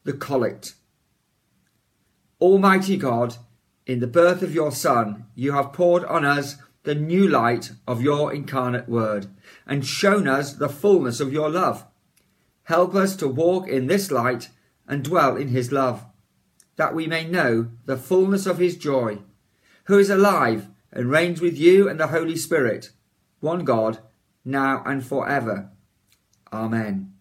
The 0.05 0.13
Collect. 0.13 0.75
Almighty 2.39 2.95
God, 2.95 3.35
in 3.85 3.99
the 3.99 4.07
birth 4.07 4.41
of 4.41 4.55
your 4.55 4.71
Son, 4.71 5.25
you 5.35 5.51
have 5.51 5.73
poured 5.73 6.05
on 6.05 6.23
us 6.23 6.55
the 6.83 6.95
new 6.95 7.27
light 7.27 7.73
of 7.85 8.01
your 8.01 8.33
incarnate 8.33 8.87
word 8.87 9.27
and 9.65 9.85
shown 9.85 10.29
us 10.29 10.53
the 10.53 10.69
fullness 10.69 11.19
of 11.19 11.33
your 11.33 11.49
love. 11.49 11.85
Help 12.63 12.95
us 12.95 13.17
to 13.17 13.27
walk 13.27 13.67
in 13.67 13.87
this 13.87 14.11
light 14.11 14.47
and 14.87 15.03
dwell 15.03 15.35
in 15.35 15.49
his 15.49 15.69
love, 15.69 16.05
that 16.77 16.95
we 16.95 17.05
may 17.05 17.25
know 17.25 17.67
the 17.83 17.97
fullness 17.97 18.45
of 18.45 18.59
his 18.59 18.77
joy, 18.77 19.19
who 19.87 19.99
is 19.99 20.09
alive 20.09 20.69
and 20.93 21.11
reigns 21.11 21.41
with 21.41 21.57
you 21.57 21.89
and 21.89 21.99
the 21.99 22.07
Holy 22.07 22.37
Spirit, 22.37 22.91
one 23.41 23.65
God, 23.65 23.99
now 24.45 24.81
and 24.85 25.05
forever. 25.05 25.69
Amen. 26.53 27.16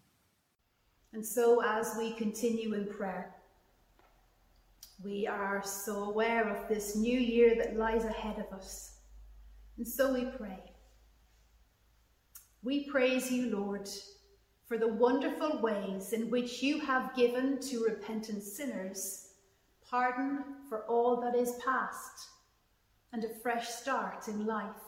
And 1.16 1.24
so, 1.24 1.62
as 1.64 1.94
we 1.96 2.12
continue 2.12 2.74
in 2.74 2.88
prayer, 2.88 3.35
we 5.02 5.26
are 5.26 5.62
so 5.64 6.05
aware 6.05 6.46
of 6.46 6.68
this 6.68 6.94
new 6.94 7.18
year 7.18 7.55
that 7.57 7.79
lies 7.79 8.05
ahead 8.05 8.37
of 8.38 8.52
us. 8.52 8.98
And 9.79 9.88
so 9.88 10.12
we 10.12 10.26
pray. 10.26 10.59
We 12.62 12.85
praise 12.90 13.33
you, 13.33 13.48
Lord, 13.48 13.88
for 14.68 14.76
the 14.76 14.92
wonderful 14.92 15.62
ways 15.62 16.12
in 16.12 16.29
which 16.29 16.62
you 16.62 16.81
have 16.81 17.16
given 17.16 17.61
to 17.61 17.85
repentant 17.85 18.42
sinners 18.42 19.31
pardon 19.90 20.44
for 20.68 20.85
all 20.85 21.18
that 21.22 21.35
is 21.35 21.59
past 21.64 22.29
and 23.14 23.24
a 23.24 23.35
fresh 23.42 23.68
start 23.68 24.29
in 24.29 24.44
life. 24.44 24.85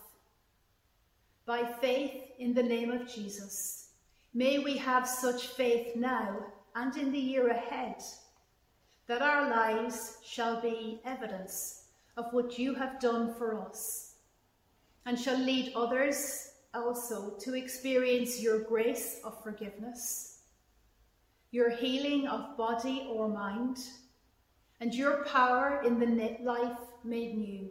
By 1.46 1.64
faith 1.64 2.20
in 2.38 2.52
the 2.52 2.62
name 2.62 2.90
of 2.90 3.08
Jesus, 3.08 3.87
May 4.34 4.58
we 4.58 4.76
have 4.76 5.08
such 5.08 5.48
faith 5.48 5.96
now 5.96 6.36
and 6.74 6.96
in 6.96 7.12
the 7.12 7.18
year 7.18 7.48
ahead 7.48 8.02
that 9.06 9.22
our 9.22 9.48
lives 9.50 10.18
shall 10.22 10.60
be 10.60 11.00
evidence 11.04 11.84
of 12.16 12.26
what 12.32 12.58
you 12.58 12.74
have 12.74 13.00
done 13.00 13.34
for 13.34 13.54
us 13.54 14.16
and 15.06 15.18
shall 15.18 15.38
lead 15.38 15.72
others 15.74 16.52
also 16.74 17.30
to 17.40 17.54
experience 17.54 18.42
your 18.42 18.60
grace 18.60 19.20
of 19.24 19.42
forgiveness, 19.42 20.40
your 21.50 21.70
healing 21.70 22.28
of 22.28 22.56
body 22.58 23.06
or 23.10 23.28
mind, 23.28 23.78
and 24.80 24.94
your 24.94 25.24
power 25.24 25.82
in 25.84 25.98
the 25.98 26.36
life 26.42 26.78
made 27.02 27.36
new. 27.36 27.70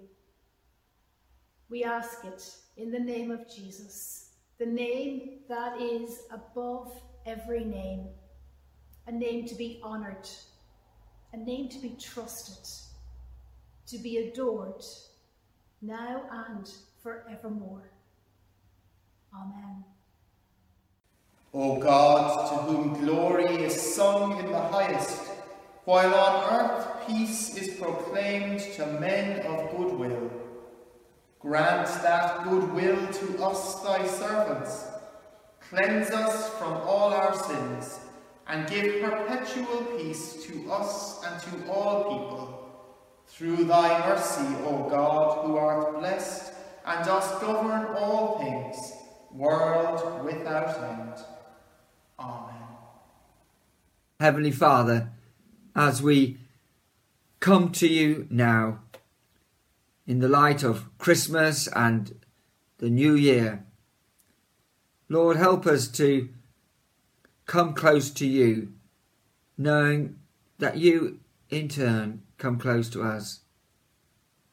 We 1.69 1.83
ask 1.83 2.25
it 2.25 2.43
in 2.77 2.89
the 2.89 2.99
name 2.99 3.29
of 3.29 3.47
Jesus 3.47 4.26
the 4.59 4.65
name 4.65 5.39
that 5.47 5.79
is 5.79 6.23
above 6.31 6.91
every 7.25 7.63
name, 7.63 8.07
a 9.05 9.11
name 9.11 9.45
to 9.47 9.55
be 9.55 9.79
honoured, 9.83 10.27
a 11.33 11.37
name 11.37 11.69
to 11.69 11.79
be 11.79 11.95
trusted, 11.99 12.65
to 13.85 13.97
be 13.99 14.17
adored, 14.17 14.83
now 15.81 16.23
and 16.47 16.71
forevermore. 17.03 17.91
Amen. 19.33 19.83
O 21.53 21.79
God, 21.79 22.49
to 22.49 22.55
whom 22.63 23.05
glory 23.05 23.63
is 23.63 23.95
sung 23.95 24.39
in 24.39 24.51
the 24.51 24.59
highest, 24.59 25.21
while 25.85 26.13
on 26.15 26.53
earth 26.53 27.07
peace 27.07 27.55
is 27.55 27.77
proclaimed 27.79 28.59
to 28.59 28.85
men 28.99 29.45
of 29.45 29.69
good 29.77 29.93
will, 29.93 30.31
grant 31.47 31.87
that 32.03 32.43
good 32.43 32.73
will 32.73 33.07
to 33.07 33.43
us, 33.43 33.75
thy 33.81 34.05
servants. 34.05 34.83
Cleanse 35.69 36.11
us 36.11 36.49
from 36.55 36.73
all 36.73 37.13
our 37.13 37.33
sins, 37.33 38.01
and 38.47 38.69
give 38.69 39.01
perpetual 39.01 39.85
peace 39.97 40.45
to 40.45 40.69
us 40.69 41.23
and 41.25 41.41
to 41.43 41.71
all 41.71 42.03
people. 42.03 42.69
Through 43.27 43.63
thy 43.63 44.09
mercy, 44.09 44.55
O 44.65 44.89
God, 44.89 45.45
who 45.45 45.55
art 45.55 45.99
blessed, 45.99 46.53
and 46.85 47.05
dost 47.05 47.39
govern 47.39 47.95
all 47.95 48.39
things, 48.39 48.93
world 49.33 50.25
without 50.25 50.83
end. 50.83 51.13
Amen. 52.19 52.55
Heavenly 54.19 54.51
Father, 54.51 55.11
as 55.75 56.01
we 56.01 56.39
come 57.39 57.71
to 57.71 57.87
you 57.87 58.27
now 58.29 58.79
in 60.07 60.19
the 60.19 60.29
light 60.29 60.63
of 60.63 60.97
Christmas 60.97 61.67
and 61.75 62.15
the 62.77 62.89
new 62.89 63.13
year, 63.13 63.65
Lord, 65.09 65.35
help 65.37 65.67
us 65.67 65.87
to 65.89 66.29
come 67.45 67.73
close 67.73 68.09
to 68.11 68.25
you, 68.25 68.73
knowing 69.57 70.17
that 70.59 70.77
you 70.77 71.19
in 71.49 71.67
turn 71.67 72.23
come 72.37 72.57
close 72.57 72.89
to 72.89 73.03
us. 73.03 73.41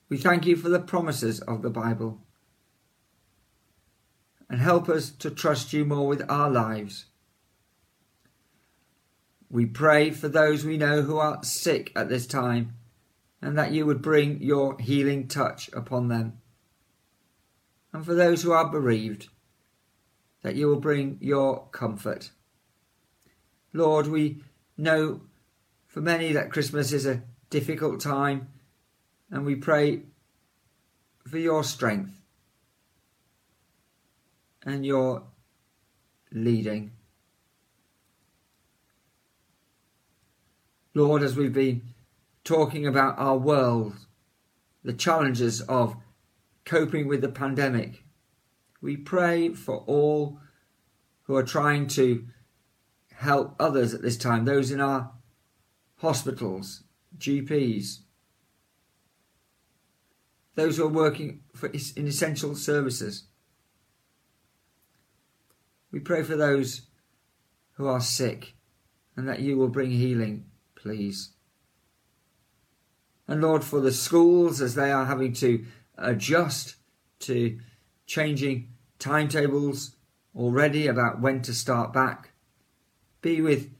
We 0.09 0.17
thank 0.17 0.45
you 0.45 0.57
for 0.57 0.69
the 0.69 0.81
promises 0.81 1.40
of 1.40 1.62
the 1.62 1.71
Bible 1.71 2.21
and 4.49 4.61
help 4.61 4.88
us 4.88 5.11
to 5.11 5.31
trust 5.31 5.73
you 5.73 5.85
more 5.85 6.07
with 6.07 6.23
our 6.29 6.51
lives. 6.51 7.07
We 9.51 9.67
pray 9.67 10.11
for 10.11 10.29
those 10.29 10.64
we 10.64 10.77
know 10.77 11.03
who 11.03 11.19
are 11.19 11.43
sick 11.43 11.93
at 11.97 12.09
this 12.09 12.27
time 12.27 12.75
and 13.45 13.59
that 13.59 13.73
you 13.73 13.85
would 13.85 14.01
bring 14.01 14.41
your 14.41 14.79
healing 14.81 15.29
touch 15.29 15.69
upon 15.75 16.09
them. 16.09 16.41
And 17.93 18.03
for 18.03 18.15
those 18.15 18.43
who 18.43 18.53
are 18.53 18.71
bereaved, 18.71 19.29
that 20.43 20.57
you 20.57 20.67
will 20.67 20.81
bring 20.81 21.19
your 21.21 21.67
comfort. 21.71 22.31
Lord, 23.75 24.07
we 24.07 24.43
know 24.79 25.21
for 25.87 26.01
many 26.01 26.33
that 26.33 26.51
Christmas 26.51 26.91
is 26.91 27.05
a 27.05 27.23
difficult 27.51 28.01
time, 28.01 28.49
and 29.31 29.45
we 29.45 29.57
pray 29.57 30.05
for 31.29 31.37
your 31.37 31.63
strength 31.63 32.23
and 34.65 34.87
your 34.87 35.23
leading. 36.33 36.93
Lord, 40.95 41.23
as 41.23 41.37
we've 41.37 41.53
been 41.53 41.94
talking 42.45 42.87
about 42.87 43.19
our 43.19 43.37
world, 43.37 43.95
the 44.83 44.92
challenges 44.92 45.61
of 45.63 45.97
coping 46.65 47.09
with 47.09 47.21
the 47.21 47.29
pandemic, 47.29 48.05
we 48.81 48.97
pray 48.97 49.49
for 49.51 49.79
all 49.87 50.38
who 51.23 51.35
are 51.37 51.42
trying 51.42 51.87
to 51.87 52.27
help 53.15 53.55
others 53.59 53.95
at 53.95 54.03
this 54.03 54.17
time, 54.17 54.45
those 54.45 54.71
in 54.71 54.81
our 54.81 55.11
hospitals, 55.97 56.83
GPs, 57.17 58.01
those 60.55 60.77
who 60.77 60.85
are 60.85 60.88
working 60.88 61.40
for, 61.55 61.69
in 61.69 62.07
essential 62.07 62.55
services. 62.55 63.25
We 65.90 66.01
pray 66.01 66.23
for 66.23 66.37
those 66.37 66.83
who 67.77 67.87
are 67.87 68.01
sick 68.01 68.55
and 69.17 69.29
that 69.29 69.40
you 69.40 69.57
will 69.57 69.69
bring 69.69 69.90
healing 69.90 70.45
please. 70.85 71.34
And 73.27 73.40
Lord, 73.40 73.64
for 73.64 73.81
the 73.81 73.92
schools 73.92 74.60
as 74.60 74.75
they 74.75 74.90
are 74.90 75.06
having 75.06 75.33
to 75.35 75.64
adjust 75.96 76.77
to 77.20 77.58
changing 78.06 78.68
timetables 78.98 79.96
already 80.37 80.87
about 80.87 81.20
when 81.20 81.40
to 81.42 81.54
start 81.54 81.92
back, 81.92 82.33
be 83.22 83.40
with 83.40 83.70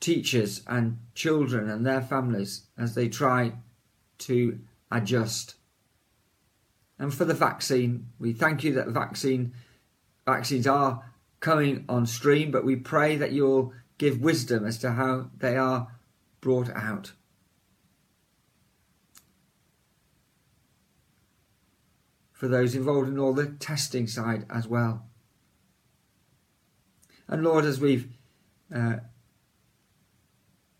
teachers 0.00 0.62
and 0.66 0.98
children 1.14 1.70
and 1.70 1.86
their 1.86 2.00
families 2.00 2.66
as 2.76 2.94
they 2.94 3.08
try 3.08 3.52
to 4.18 4.58
adjust. 4.90 5.54
And 6.98 7.14
for 7.14 7.24
the 7.24 7.34
vaccine, 7.34 8.08
we 8.18 8.32
thank 8.32 8.64
you 8.64 8.72
that 8.74 8.88
vaccine 8.88 9.54
vaccines 10.26 10.66
are 10.66 11.04
coming 11.40 11.84
on 11.88 12.06
stream, 12.06 12.50
but 12.50 12.64
we 12.64 12.76
pray 12.76 13.16
that 13.16 13.32
you'll 13.32 13.72
give 13.98 14.20
wisdom 14.20 14.64
as 14.64 14.78
to 14.78 14.92
how 14.92 15.30
they 15.36 15.56
are 15.56 15.88
brought 16.40 16.70
out. 16.70 17.12
For 22.42 22.48
those 22.48 22.74
involved 22.74 23.08
in 23.08 23.20
all 23.20 23.34
the 23.34 23.46
testing 23.46 24.08
side 24.08 24.46
as 24.50 24.66
well. 24.66 25.06
And 27.28 27.44
Lord, 27.44 27.64
as 27.64 27.78
we've 27.78 28.08
uh, 28.74 28.96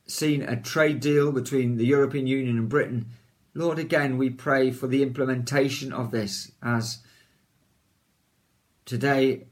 seen 0.05 0.43
a 0.43 0.61
trade 0.61 0.99
deal 0.99 1.31
between 1.31 1.77
the 1.77 1.87
European 1.87 2.27
Union 2.27 2.59
and 2.59 2.69
Britain, 2.69 3.11
Lord, 3.55 3.79
again, 3.79 4.19
we 4.19 4.29
pray 4.29 4.73
for 4.73 4.89
the 4.89 5.05
implementation 5.05 5.93
of 5.93 6.11
this 6.11 6.51
as 6.65 6.99
today 8.85 9.47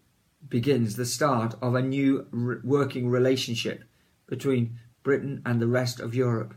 begins 0.49 0.97
the 0.97 1.07
start 1.07 1.55
of 1.63 1.77
a 1.77 1.81
new 1.81 2.27
re- 2.33 2.57
working 2.65 3.09
relationship 3.09 3.85
between 4.27 4.81
Britain 5.05 5.43
and 5.47 5.63
the 5.63 5.69
rest 5.69 6.01
of 6.01 6.17
Europe, 6.17 6.55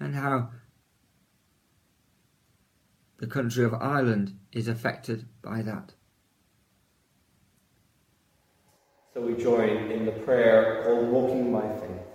and 0.00 0.16
how 0.16 0.50
the 3.20 3.26
country 3.26 3.64
of 3.64 3.74
Ireland 3.74 4.36
is 4.52 4.66
affected 4.66 5.26
by 5.42 5.62
that. 5.62 5.92
So 9.14 9.20
we 9.20 9.34
join 9.34 9.90
in 9.90 10.06
the 10.06 10.12
prayer 10.12 10.82
called 10.84 11.08
Walking 11.08 11.52
by 11.52 11.68
Faith. 11.78 12.06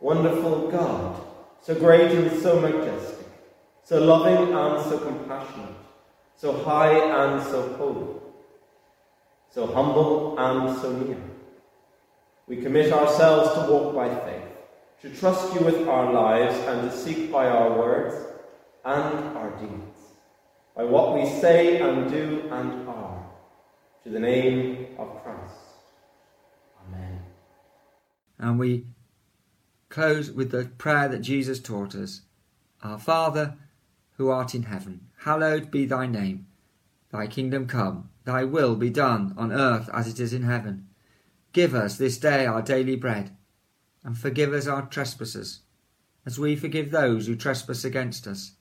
Wonderful 0.00 0.70
God, 0.70 1.20
so 1.62 1.74
great 1.74 2.10
and 2.10 2.42
so 2.42 2.60
majestic, 2.60 3.26
so 3.84 3.98
loving 4.00 4.54
and 4.54 4.82
so 4.84 4.98
compassionate, 4.98 5.76
so 6.36 6.52
high 6.64 6.92
and 6.92 7.42
so 7.42 7.74
holy 7.74 8.20
so 9.50 9.66
humble 9.66 10.38
and 10.38 10.78
so 10.78 10.92
near. 10.92 11.20
We 12.46 12.56
commit 12.58 12.92
ourselves 12.92 13.54
to 13.54 13.72
walk 13.72 13.94
by 13.94 14.08
faith, 14.24 14.44
to 15.02 15.10
trust 15.10 15.54
you 15.54 15.60
with 15.60 15.88
our 15.88 16.12
lives, 16.12 16.54
and 16.66 16.88
to 16.88 16.96
seek 16.96 17.32
by 17.32 17.46
our 17.46 17.76
words 17.76 18.29
and 18.84 19.36
our 19.36 19.50
deeds, 19.58 19.98
by 20.76 20.84
what 20.84 21.14
we 21.14 21.26
say 21.26 21.80
and 21.80 22.10
do 22.10 22.48
and 22.50 22.88
are, 22.88 23.26
to 24.04 24.10
the 24.10 24.18
name 24.18 24.86
of 24.98 25.22
Christ. 25.22 25.54
Amen. 26.86 27.20
And 28.38 28.58
we 28.58 28.86
close 29.88 30.30
with 30.30 30.50
the 30.50 30.66
prayer 30.78 31.08
that 31.08 31.20
Jesus 31.20 31.60
taught 31.60 31.94
us 31.94 32.22
Our 32.82 32.98
Father, 32.98 33.56
who 34.16 34.28
art 34.30 34.54
in 34.54 34.64
heaven, 34.64 35.08
hallowed 35.24 35.70
be 35.70 35.84
thy 35.84 36.06
name. 36.06 36.46
Thy 37.10 37.26
kingdom 37.26 37.66
come 37.66 38.10
Thy 38.24 38.44
will 38.44 38.76
be 38.76 38.90
done 38.90 39.34
on 39.36 39.52
earth 39.52 39.88
as 39.92 40.06
it 40.06 40.20
is 40.20 40.32
in 40.32 40.42
heaven. 40.42 40.86
Give 41.52 41.74
us 41.74 41.96
this 41.96 42.18
day 42.18 42.46
our 42.46 42.62
daily 42.62 42.96
bread, 42.96 43.36
and 44.04 44.16
forgive 44.16 44.52
us 44.52 44.66
our 44.66 44.86
trespasses, 44.86 45.60
as 46.26 46.38
we 46.38 46.54
forgive 46.54 46.90
those 46.90 47.26
who 47.26 47.34
trespass 47.34 47.84
against 47.84 48.26
us. 48.26 48.52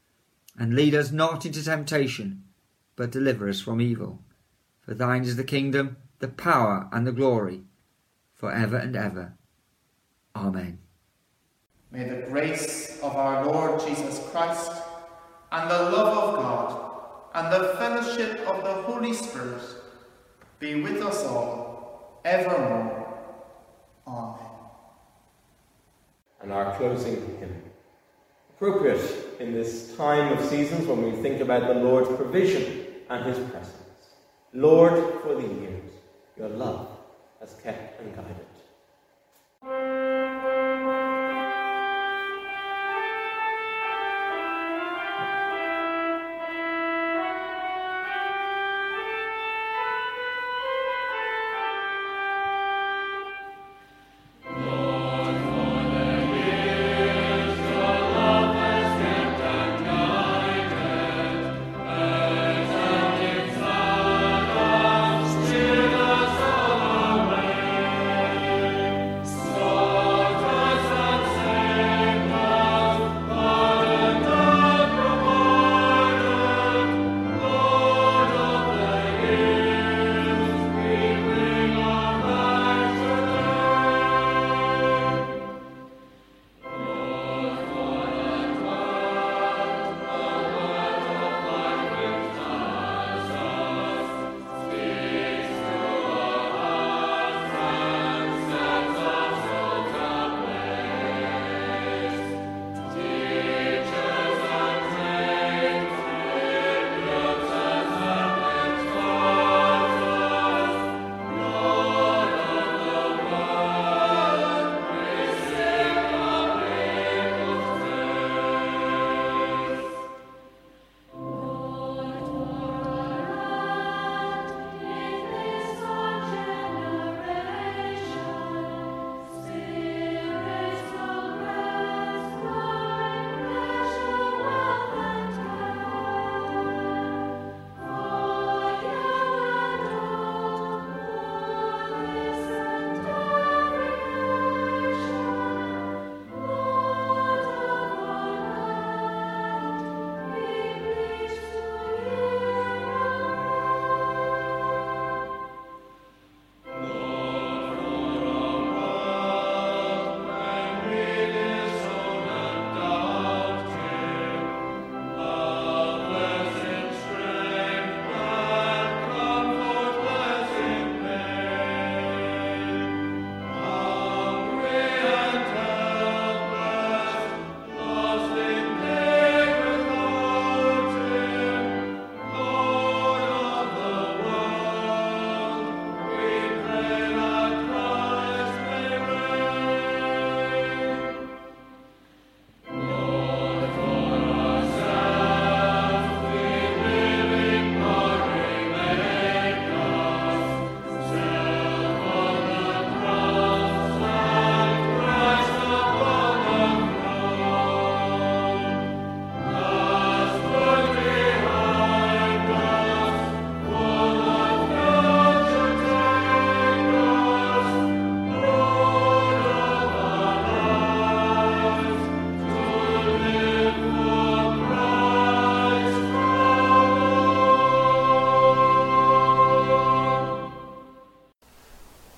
And 0.59 0.75
lead 0.75 0.93
us 0.93 1.09
not 1.09 1.45
into 1.45 1.63
temptation, 1.63 2.43
but 2.97 3.11
deliver 3.11 3.47
us 3.47 3.61
from 3.61 3.79
evil. 3.79 4.19
For 4.81 4.93
thine 4.93 5.23
is 5.23 5.37
the 5.37 5.45
kingdom, 5.45 5.95
the 6.19 6.27
power, 6.27 6.89
and 6.91 7.07
the 7.07 7.13
glory, 7.13 7.61
for 8.35 8.51
ever 8.51 8.75
and 8.75 8.93
ever. 8.93 9.33
Amen. 10.35 10.79
May 11.91 12.09
the 12.09 12.27
grace 12.29 12.99
of 13.01 13.15
our 13.15 13.45
Lord 13.45 13.79
Jesus 13.87 14.19
Christ 14.31 14.73
and 15.51 15.71
the 15.71 15.89
love 15.91 16.17
of 16.17 16.35
God 16.35 16.91
and 17.35 17.53
the 17.53 17.69
fellowship 17.77 18.45
of 18.47 18.63
the 18.63 18.73
Holy 18.83 19.13
Spirit 19.13 19.61
be 20.59 20.81
with 20.81 21.01
us 21.01 21.23
all, 21.25 22.19
evermore. 22.25 23.17
Amen. 24.05 24.45
And 26.41 26.51
our 26.51 26.75
closing 26.77 27.15
hymn. 27.39 27.63
Appropriate 28.49 29.28
in 29.39 29.53
this 29.53 29.95
time 29.95 30.37
of 30.37 30.45
seasons 30.45 30.85
when 30.85 31.01
we 31.01 31.11
think 31.21 31.41
about 31.41 31.67
the 31.67 31.73
Lord's 31.73 32.09
provision 32.17 32.85
and 33.09 33.25
his 33.25 33.39
presence. 33.49 33.75
Lord, 34.53 35.21
for 35.21 35.35
the 35.35 35.47
years, 35.47 35.91
your 36.37 36.49
love 36.49 36.89
has 37.39 37.55
kept 37.63 38.01
and 38.01 38.15
guided. 38.15 38.48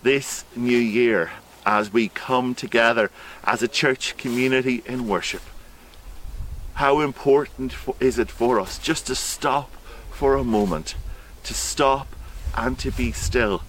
This 0.04 0.46
new 0.56 0.78
year 0.78 1.32
as 1.66 1.94
we 1.94 2.10
come 2.10 2.56
together 2.56 3.12
as 3.44 3.62
a 3.62 3.68
church 3.68 4.18
community 4.18 4.84
in 4.86 5.08
worship. 5.08 5.42
How 6.76 7.02
important 7.02 7.76
is 8.00 8.18
it 8.18 8.32
for 8.32 8.60
us 8.60 8.80
just 8.80 9.08
to 9.08 9.16
stop 9.16 9.72
for 10.12 10.36
a 10.36 10.44
moment, 10.44 10.96
to 11.44 11.54
stop 11.54 12.08
and 12.56 12.78
to 12.80 12.92
be 12.92 13.12
still, 13.12 13.64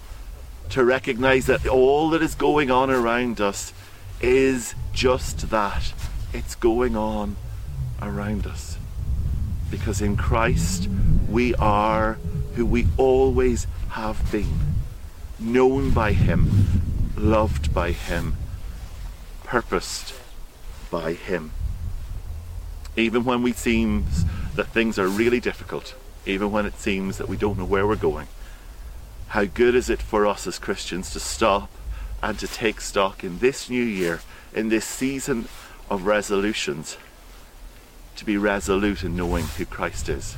to 0.69 0.83
recognize 0.83 1.45
that 1.45 1.67
all 1.67 2.09
that 2.09 2.21
is 2.21 2.35
going 2.35 2.71
on 2.71 2.89
around 2.89 3.39
us 3.39 3.73
is 4.21 4.73
just 4.93 5.49
that. 5.49 5.93
It's 6.33 6.55
going 6.55 6.95
on 6.95 7.35
around 8.01 8.47
us. 8.47 8.77
Because 9.69 10.01
in 10.01 10.17
Christ 10.17 10.89
we 11.29 11.53
are 11.55 12.17
who 12.55 12.65
we 12.65 12.87
always 12.97 13.67
have 13.89 14.31
been, 14.31 14.72
known 15.43 15.91
by 15.91 16.13
Him, 16.13 17.11
loved 17.17 17.73
by 17.73 17.91
Him, 17.91 18.35
purposed 19.43 20.13
by 20.89 21.13
Him. 21.13 21.51
Even 22.95 23.23
when 23.23 23.43
we 23.43 23.51
seems 23.51 24.25
that 24.55 24.67
things 24.67 24.97
are 24.97 25.07
really 25.07 25.39
difficult, 25.39 25.95
even 26.25 26.51
when 26.51 26.65
it 26.65 26.79
seems 26.79 27.17
that 27.17 27.27
we 27.27 27.37
don't 27.37 27.57
know 27.57 27.65
where 27.65 27.85
we're 27.85 27.95
going, 27.95 28.27
how 29.29 29.45
good 29.45 29.75
is 29.75 29.89
it 29.89 30.01
for 30.01 30.27
us 30.27 30.45
as 30.45 30.59
Christians 30.59 31.11
to 31.11 31.19
stop 31.19 31.69
and 32.21 32.37
to 32.39 32.47
take 32.47 32.79
stock 32.79 33.23
in 33.23 33.39
this 33.39 33.69
new 33.69 33.83
year, 33.83 34.21
in 34.53 34.69
this 34.69 34.85
season 34.85 35.47
of 35.89 36.05
resolutions, 36.05 36.97
to 38.15 38.23
be 38.23 38.37
resolute 38.37 39.03
in 39.03 39.15
knowing 39.15 39.45
who 39.45 39.65
Christ 39.65 40.07
is. 40.07 40.37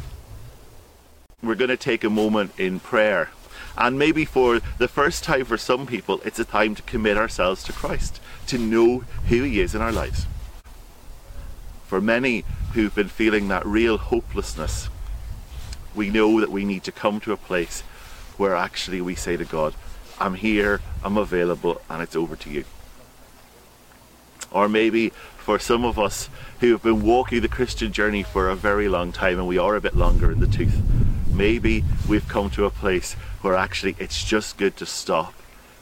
We're 1.43 1.55
going 1.55 1.69
to 1.69 1.77
take 1.77 2.03
a 2.03 2.09
moment 2.09 2.57
in 2.57 2.79
prayer. 2.79 3.29
And 3.77 3.99
maybe 3.99 4.23
for 4.23 4.61
the 4.77 4.87
first 4.87 5.23
time 5.23 5.45
for 5.45 5.57
some 5.57 5.85
people, 5.85 6.21
it's 6.23 6.39
a 6.39 6.45
time 6.45 6.75
to 6.75 6.81
commit 6.83 7.17
ourselves 7.17 7.63
to 7.63 7.73
Christ, 7.73 8.21
to 8.47 8.57
know 8.57 8.99
who 9.27 9.43
He 9.43 9.59
is 9.59 9.75
in 9.75 9.81
our 9.81 9.91
lives. 9.91 10.25
For 11.85 11.99
many 11.99 12.45
who've 12.73 12.95
been 12.95 13.09
feeling 13.09 13.47
that 13.49 13.65
real 13.65 13.97
hopelessness, 13.97 14.89
we 15.93 16.09
know 16.09 16.39
that 16.39 16.51
we 16.51 16.65
need 16.65 16.83
to 16.83 16.91
come 16.91 17.19
to 17.21 17.31
a 17.31 17.37
place 17.37 17.81
where 18.37 18.55
actually 18.55 19.01
we 19.01 19.15
say 19.15 19.37
to 19.37 19.45
God, 19.45 19.73
I'm 20.19 20.35
here, 20.35 20.81
I'm 21.03 21.17
available, 21.17 21.81
and 21.89 22.01
it's 22.01 22.15
over 22.15 22.35
to 22.35 22.49
you. 22.49 22.65
Or 24.51 24.69
maybe 24.69 25.09
for 25.37 25.59
some 25.59 25.83
of 25.85 25.99
us 25.99 26.29
who 26.59 26.71
have 26.71 26.83
been 26.83 27.03
walking 27.03 27.41
the 27.41 27.47
Christian 27.47 27.91
journey 27.91 28.23
for 28.23 28.49
a 28.49 28.55
very 28.55 28.87
long 28.87 29.11
time 29.11 29.37
and 29.37 29.47
we 29.47 29.57
are 29.57 29.75
a 29.75 29.81
bit 29.81 29.95
longer 29.95 30.31
in 30.31 30.39
the 30.39 30.47
tooth, 30.47 30.81
maybe 31.35 31.83
we've 32.07 32.27
come 32.27 32.49
to 32.51 32.65
a 32.65 32.69
place 32.69 33.13
where 33.41 33.55
actually 33.55 33.95
it's 33.99 34.23
just 34.23 34.57
good 34.57 34.77
to 34.77 34.85
stop, 34.85 35.33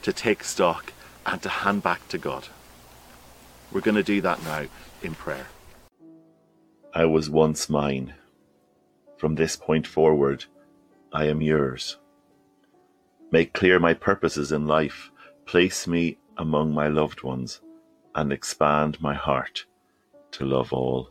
to 0.01 0.12
take 0.12 0.43
stock, 0.43 0.93
and 1.26 1.41
to 1.41 1.49
hand 1.49 1.84
back 1.84 2.08
to 2.10 2.18
God. 2.18 2.47
We're 3.72 3.82
going 3.82 3.95
to 3.95 4.04
do 4.04 4.22
that 4.22 4.43
now 4.43 4.66
in 5.01 5.16
prayer. 5.16 5.47
I 6.93 7.06
was 7.06 7.30
once 7.30 7.70
mine. 7.70 8.14
From 9.18 9.36
this 9.36 9.56
point 9.56 9.88
forward, 9.88 10.45
I 11.12 11.26
am 11.26 11.41
yours. 11.41 11.97
Make 13.32 13.54
clear 13.54 13.80
my 13.80 13.93
purposes 13.93 14.51
in 14.51 14.68
life, 14.68 15.12
place 15.45 15.88
me 15.88 16.18
among 16.38 16.74
my 16.74 16.88
loved 16.88 17.24
ones, 17.24 17.62
and 18.14 18.32
expand 18.32 19.01
my 19.01 19.14
heart 19.14 19.66
to 20.32 20.45
love 20.45 20.74
all. 20.74 21.10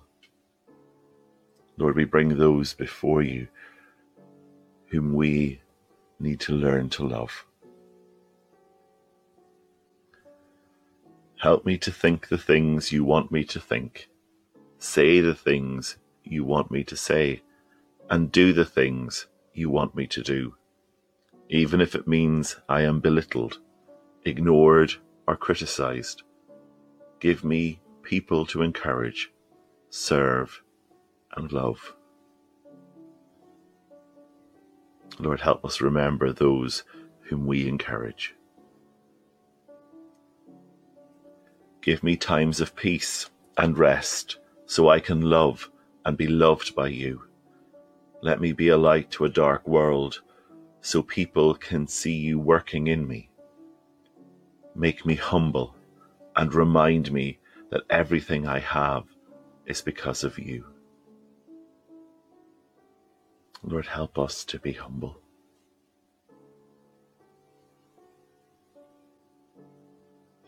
Lord, 1.78 1.96
we 1.96 2.04
bring 2.04 2.36
those 2.36 2.74
before 2.74 3.22
you 3.22 3.48
whom 4.92 5.14
we 5.14 5.58
need 6.20 6.38
to 6.38 6.52
learn 6.52 6.90
to 6.90 7.02
love. 7.02 7.46
Help 11.40 11.64
me 11.64 11.78
to 11.78 11.90
think 11.90 12.28
the 12.28 12.36
things 12.36 12.92
you 12.92 13.02
want 13.02 13.32
me 13.32 13.42
to 13.42 13.58
think, 13.58 14.10
say 14.78 15.18
the 15.20 15.34
things 15.34 15.96
you 16.22 16.44
want 16.44 16.70
me 16.70 16.84
to 16.84 16.94
say, 16.94 17.40
and 18.10 18.30
do 18.30 18.52
the 18.52 18.66
things 18.66 19.26
you 19.54 19.70
want 19.70 19.96
me 19.96 20.06
to 20.06 20.22
do, 20.22 20.54
even 21.48 21.80
if 21.80 21.94
it 21.94 22.06
means 22.06 22.56
I 22.68 22.82
am 22.82 23.00
belittled, 23.00 23.60
ignored, 24.26 24.92
or 25.26 25.36
criticized. 25.36 26.22
Give 27.18 27.42
me 27.42 27.80
people 28.02 28.44
to 28.46 28.60
encourage, 28.60 29.32
serve, 29.88 30.62
and 31.34 31.50
love. 31.50 31.94
Lord, 35.18 35.40
help 35.40 35.64
us 35.64 35.80
remember 35.80 36.32
those 36.32 36.84
whom 37.22 37.46
we 37.46 37.68
encourage. 37.68 38.34
Give 41.80 42.02
me 42.02 42.16
times 42.16 42.60
of 42.60 42.76
peace 42.76 43.28
and 43.56 43.76
rest 43.76 44.38
so 44.66 44.88
I 44.88 45.00
can 45.00 45.20
love 45.20 45.70
and 46.04 46.16
be 46.16 46.28
loved 46.28 46.74
by 46.74 46.88
you. 46.88 47.22
Let 48.22 48.40
me 48.40 48.52
be 48.52 48.68
a 48.68 48.76
light 48.76 49.10
to 49.12 49.24
a 49.24 49.28
dark 49.28 49.66
world 49.66 50.22
so 50.80 51.02
people 51.02 51.54
can 51.54 51.86
see 51.86 52.14
you 52.14 52.38
working 52.38 52.86
in 52.86 53.06
me. 53.06 53.30
Make 54.74 55.04
me 55.04 55.14
humble 55.16 55.74
and 56.36 56.54
remind 56.54 57.12
me 57.12 57.38
that 57.70 57.82
everything 57.90 58.46
I 58.46 58.60
have 58.60 59.04
is 59.66 59.80
because 59.80 60.24
of 60.24 60.38
you. 60.38 60.71
Lord, 63.64 63.86
help 63.86 64.18
us 64.18 64.44
to 64.46 64.58
be 64.58 64.72
humble. 64.72 65.18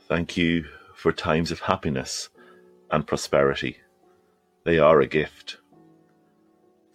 Thank 0.08 0.36
you 0.36 0.66
for 0.94 1.12
times 1.12 1.50
of 1.50 1.60
happiness 1.60 2.28
and 2.90 3.06
prosperity. 3.06 3.78
They 4.64 4.78
are 4.78 5.00
a 5.00 5.06
gift. 5.06 5.58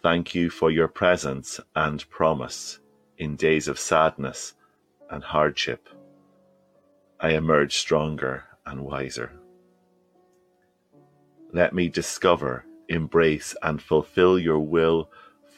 Thank 0.02 0.34
you 0.34 0.50
for 0.50 0.70
your 0.70 0.88
presence 0.88 1.60
and 1.74 2.08
promise 2.08 2.78
in 3.18 3.36
days 3.36 3.68
of 3.68 3.78
sadness 3.78 4.54
and 5.10 5.22
hardship. 5.22 5.88
I 7.18 7.30
emerge 7.30 7.76
stronger 7.76 8.44
and 8.64 8.82
wiser. 8.82 9.32
Let 11.52 11.74
me 11.74 11.88
discover, 11.88 12.64
embrace, 12.88 13.54
and 13.62 13.82
fulfill 13.82 14.38
your 14.38 14.60
will 14.60 15.10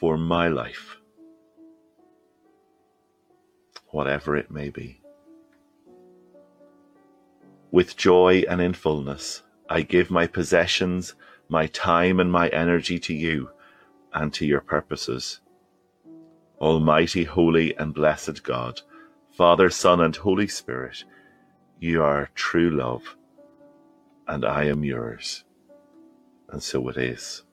for 0.03 0.17
my 0.17 0.49
life, 0.49 0.97
whatever 3.91 4.35
it 4.35 4.51
may 4.51 4.69
be. 4.69 4.99
With 7.71 7.95
joy 7.95 8.43
and 8.49 8.59
in 8.59 8.73
fullness, 8.73 9.43
I 9.69 9.81
give 9.81 10.11
my 10.11 10.27
possessions, 10.27 11.15
my 11.47 11.67
time, 11.67 12.19
and 12.19 12.29
my 12.29 12.49
energy 12.49 12.99
to 12.99 13.13
you 13.13 13.49
and 14.13 14.33
to 14.33 14.45
your 14.45 14.59
purposes. 14.59 15.39
Almighty, 16.59 17.23
holy, 17.23 17.73
and 17.77 17.93
blessed 17.93 18.43
God, 18.43 18.81
Father, 19.31 19.69
Son, 19.69 20.01
and 20.01 20.17
Holy 20.17 20.49
Spirit, 20.49 21.05
you 21.79 22.03
are 22.03 22.29
true 22.35 22.71
love, 22.71 23.15
and 24.27 24.43
I 24.43 24.65
am 24.65 24.83
yours. 24.83 25.45
And 26.49 26.61
so 26.61 26.89
it 26.89 26.97
is. 26.97 27.43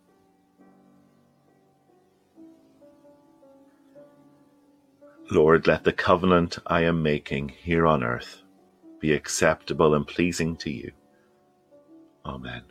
Lord, 5.31 5.67
let 5.69 5.85
the 5.85 5.93
covenant 5.93 6.59
I 6.67 6.83
am 6.83 7.03
making 7.03 7.51
here 7.51 7.87
on 7.87 8.03
earth 8.03 8.43
be 8.99 9.13
acceptable 9.13 9.95
and 9.95 10.07
pleasing 10.07 10.57
to 10.57 10.71
you. 10.71 10.93
Amen. 12.27 12.63